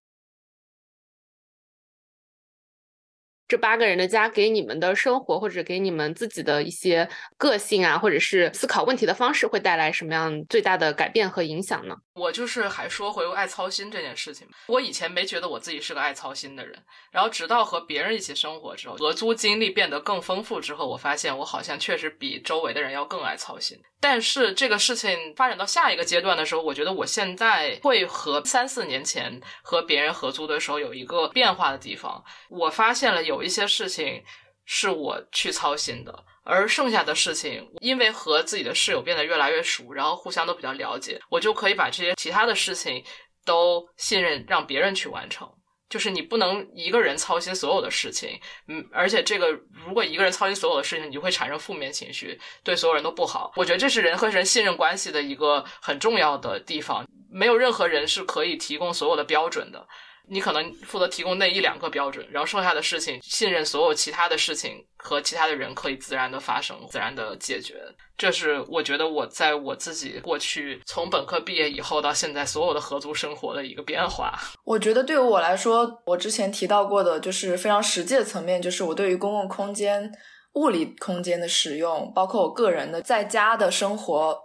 [3.50, 11.96] 这八个人的家给你们的生活，或者给你们自己的一些个性啊，或者是思考问题的方式，会带来什么样最大的改变和影响呢？
[12.14, 23.76] 我就是还说回爱操心这件事情，我以前没觉得我自己是个爱操心的人，然后直到和别人一起生活之后，合租经历变得更丰富之后，我发现我好像确实比周围的人要更爱操心。
[24.00, 32.24] 但是这个事情发展到下一个阶段的时候，我觉得我现在会和三四年前和别人合租的时候有一个变化的地方。
[32.48, 34.24] 我发现了有一些事情
[34.64, 43.04] 是我去操心的，而剩下的事情，因为和自己的室友变得越来越熟，然后互相都比较了解，我就可以把这些其他的事情
[43.44, 45.46] 都信任让别人去完成。
[45.90, 49.50] 就是你不能一个人操心所有的事情，嗯，而且这个
[49.84, 53.52] 如果一个人操心所有的事情，你就会产生负面情绪，对所有人都不好。
[53.56, 59.86] 我觉得这是人和人信任关系的一个很重要的地方，没有任何人是可以提供所有的标准的。
[60.28, 67.74] 你可能负责提供那一两个标准，然后剩下的事情，信任所有其他的事情和其他的人可以自然的发生，自然的解决。
[68.16, 74.38] 这是我觉得我在我自己过去从本科毕业以后到现在所有的合租生活的一个变化。
[74.64, 80.12] 我觉得对于我来说，我之前提到过的，就是非常实际的层面，就是我对于公共空间、
[80.52, 84.38] 物理空间的使用，包括我个人的在家的生活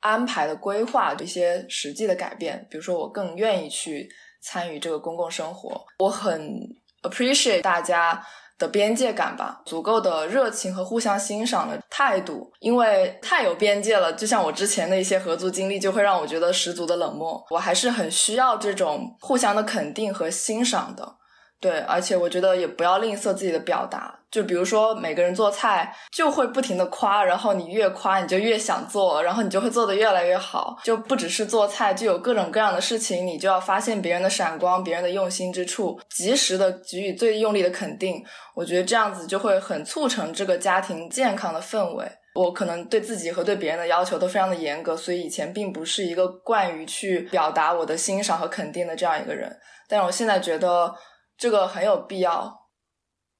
[0.00, 2.64] 安排的规划一些实际的改变。
[2.70, 4.08] 比如说，我更愿意去。
[4.46, 6.60] 参与这个公共生活，我很
[7.02, 8.24] appreciate 大家
[8.56, 17.44] 的边界感吧，足够的热情和互相欣赏的态度，因为太有边界了，就像我之前的一些合租经历，就会让我觉得十足的冷漠。
[17.50, 21.16] 我还是很需要这种互相的肯定和欣赏的。
[21.58, 24.20] 对，而且我觉得也不要吝啬自己的表达。
[24.36, 30.76] 就比如说，每个人做菜就会不停的夸，然后你越夸，你就越想做，然后你就会做的越来越好。
[30.84, 38.22] 就不只是做菜，就有各种各样的事情，你就要发现别人的闪光，别人的用心之处，及时的给予最用力的肯定。
[38.54, 42.04] 我觉得这样子就会很促成这个家庭健康的氛围。
[42.34, 49.50] 我可能对自己和对别人的要求都非常的严格，所以以前并不是一个惯于去表达我的欣赏和肯定的这样一个人。
[49.88, 50.94] 但是我现在觉得。
[51.38, 52.50] 这个很有必要。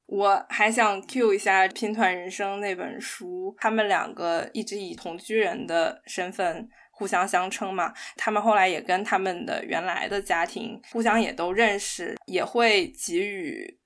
[0.06, 7.92] 我还想 cue 一下《拼团人生》那本书，他们两个一直以同居人的身份互相相称嘛。
[8.16, 13.78] 他们后来也跟他们的原来的家庭互相也都认识，也会给予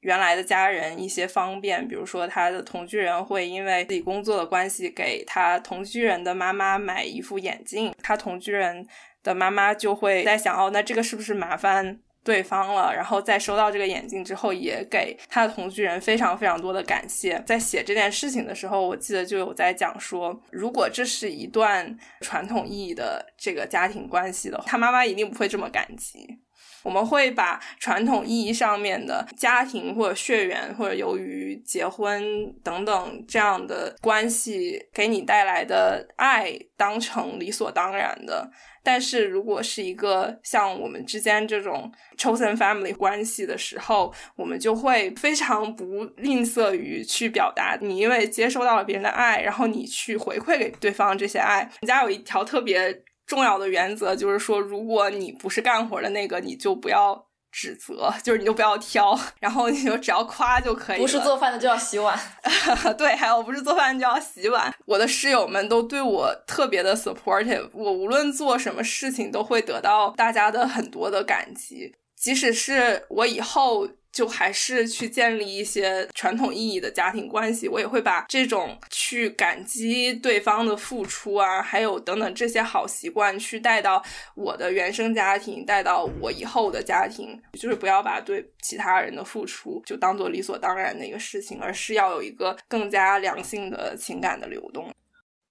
[0.00, 1.86] 原来的家人一些方便。
[1.86, 7.94] 比如说，他的同居人会因为自己工作的关系，给他同居人的妈妈买一副眼镜。
[8.02, 8.84] 他同居人
[9.22, 12.00] 的妈妈就会在想：哦，那这个是不是麻烦？
[12.22, 17.42] 对方了，然后在收到这个眼镜之后，也给他的同居人非常非常多的感谢。
[17.46, 26.39] 在写这件事情的时候，我记得就有在讲说，如果这是一段传统意义的这个家庭关系的话，他妈妈一定不会这么感激。
[26.82, 38.50] 我们会把传统意义上面的家庭或者血缘或者由于结婚等等这样的关系给你带来的爱当成理所当然的。
[38.82, 51.60] 但是如果是一个像我们之间这种 chosen family 关系的时候，我们就会非常不吝啬于去表达你因为接收到了别人的爱，然后你去回馈给对方这些爱。
[51.82, 57.26] 人家有一条特别重要的原则，就是说，如果你不是干活的那个，你就不要。
[57.52, 62.16] 指责 就是你就不要挑， 然后你就只要夸就可以不是做饭的就要洗碗，
[62.96, 64.72] 对，还有不是做饭就要洗碗。
[64.86, 71.92] 我的室友们都对我特别的 supportive，我无论做什么事情都会得到大家的很多的感激。
[72.14, 73.88] 即使是我以后。
[74.12, 84.02] 就还是去建立一些传统意义的家庭关系，我也会把这种去感激对方的付出啊，还有等等这些好习惯去带到
[84.34, 94.92] 我的原生家庭，带到我以后的家庭，就是不要把对其他人的付出就当做理所当然的一个事情，而是要有一个更加良性的情感的流动。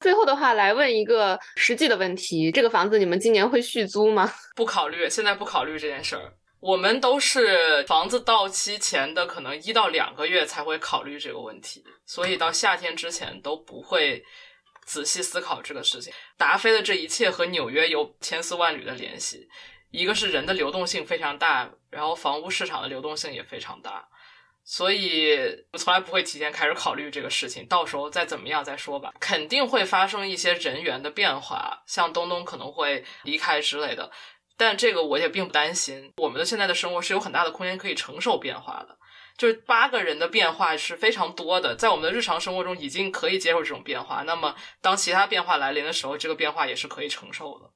[0.02, 4.32] 最后的话，来问一个实际的问题：这个房子你们今年会续租吗？
[4.56, 6.34] 不考虑，现在不考虑这件事儿。
[6.60, 14.24] 我们都是房子到期前的可能一到两个月才会考虑这个问题，所以到夏天之前都不会
[14.86, 16.12] 仔细思考这个事情。
[16.38, 19.48] 达菲的这一切和纽约有千丝万缕的联系，
[19.92, 24.08] 一个是人的流动性非常大，然后房屋市场的流动性也非常大，
[24.66, 25.38] 所以
[25.72, 29.14] 我从来不会提前开始考虑这个事情，到时候再怎么样再说吧。
[29.20, 34.12] 肯定会发生一些人员的变化，像东东可能会离开之类的。
[34.60, 38.98] 但这个我也并不担心，我们的现在的生活是有很大的空间可以承受变化的。
[39.38, 44.22] 就是八个人的变化是非常多的，在我们的日常生活中已经可以接受这种变化。
[44.28, 47.70] 那么当其他变化来临的时候，这个变化也是可以承受的。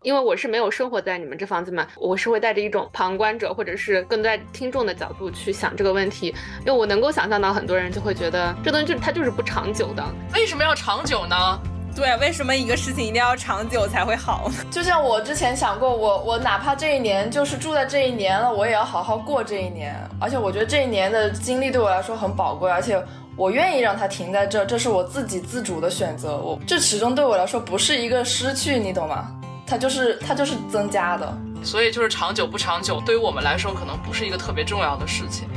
[0.00, 6.28] 因为我是没有生活在你们这房子嘛，我是会带着一种旁观者或者是更在听众的角度去想这个问题，
[6.60, 10.02] 因为我能够想象到很多人就会觉得这东西就它就是不长久的。
[10.32, 11.60] 为什么要长久呢？
[11.94, 14.50] 对，为什么一个事情一定要长久才会好？
[14.70, 19.94] 就像我之前想过，我我哪怕这一年就是住在这一年了，我也要好好过这一年。
[20.20, 23.02] 而且我觉得这一年的经历对我来说很宝贵，而且
[23.36, 26.36] 我愿意让它停在这，这是我自己自主的选择。
[26.36, 29.28] 我这始终对我来说不是一个失去，你懂吗？
[29.66, 31.36] 它就是它就是增加的。
[31.64, 35.48] 所以就是长久不长久，对于我们来说可能不是一个特别重要的事情。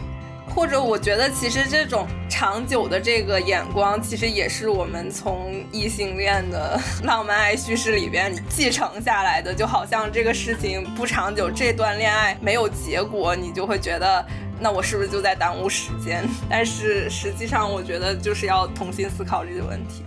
[0.54, 9.54] 或者我觉得，其实这种长久的这个眼光，其实也是我们从异性恋的浪漫爱叙事里边继承下来的。
[9.54, 14.26] 就好像这个事情不长久，这段恋爱没有结果，你就会觉得，
[14.60, 16.24] 那我是不是就在耽误时间？
[16.50, 20.04] 但是实际上，我觉得就是要重新思考这个问题。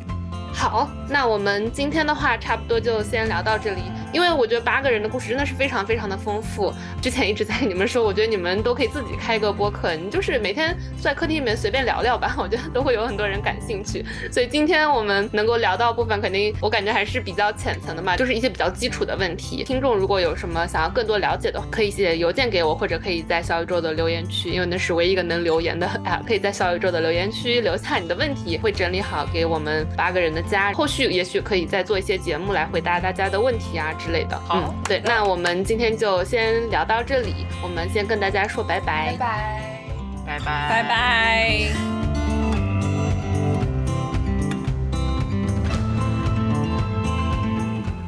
[0.53, 3.83] 好，那我们今天的话差不多就先聊到这里。
[4.15, 6.73] 因为我觉得八个人的故事真的是非常非常的丰富。
[7.03, 14.05] 之前一直在跟你们说，我觉得你们都可以自己开一个播客，你就是每天坐在客厅里面随便聊聊吧，我觉得都会有很多人感兴趣。
[14.31, 19.65] 所以今天我们能够聊到部分，肯定我感觉还是比较浅层的嘛，就是一些比较基础的问题。
[19.65, 30.73] 听众如果有什么想要更多了解的，可以写邮件给我，或者可以在小宇宙的留言区，因为那是唯一一个能留言的 app，可以在小宇宙的留言区留下你的问题，会整理好给我们八个人的家。
[30.73, 34.39] 后续也许可以再做一些节目来回答大家的问题啊之类的。
[34.41, 39.81] 好，对，那我们今天就先聊到这里，我们先跟大家说拜拜，拜拜，
[40.27, 41.59] 拜拜，拜拜。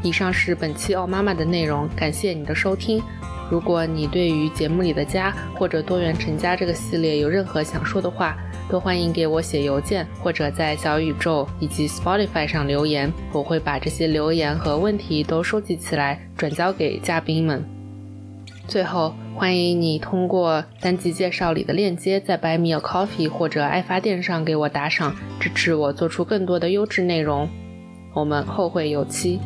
[0.02, 3.02] 以上是本期《奥妈妈》的内容，感谢你的收听。
[3.50, 8.36] 如果你对于节目里的家或者多元成家这个系列有任何想说的话，
[8.68, 17.64] 都欢迎给我写邮件，或者在小宇宙以及 Spotify 上留言，我会把这些留言和问题都收集起来，转交给嘉宾们。
[18.66, 27.48] 最后，欢迎你通过单集介绍里的链接，在 Buy Me a Coffee 或者爱发电上给我打赏，支持我做出更多的优质内容。
[28.12, 29.38] 我们后会有期。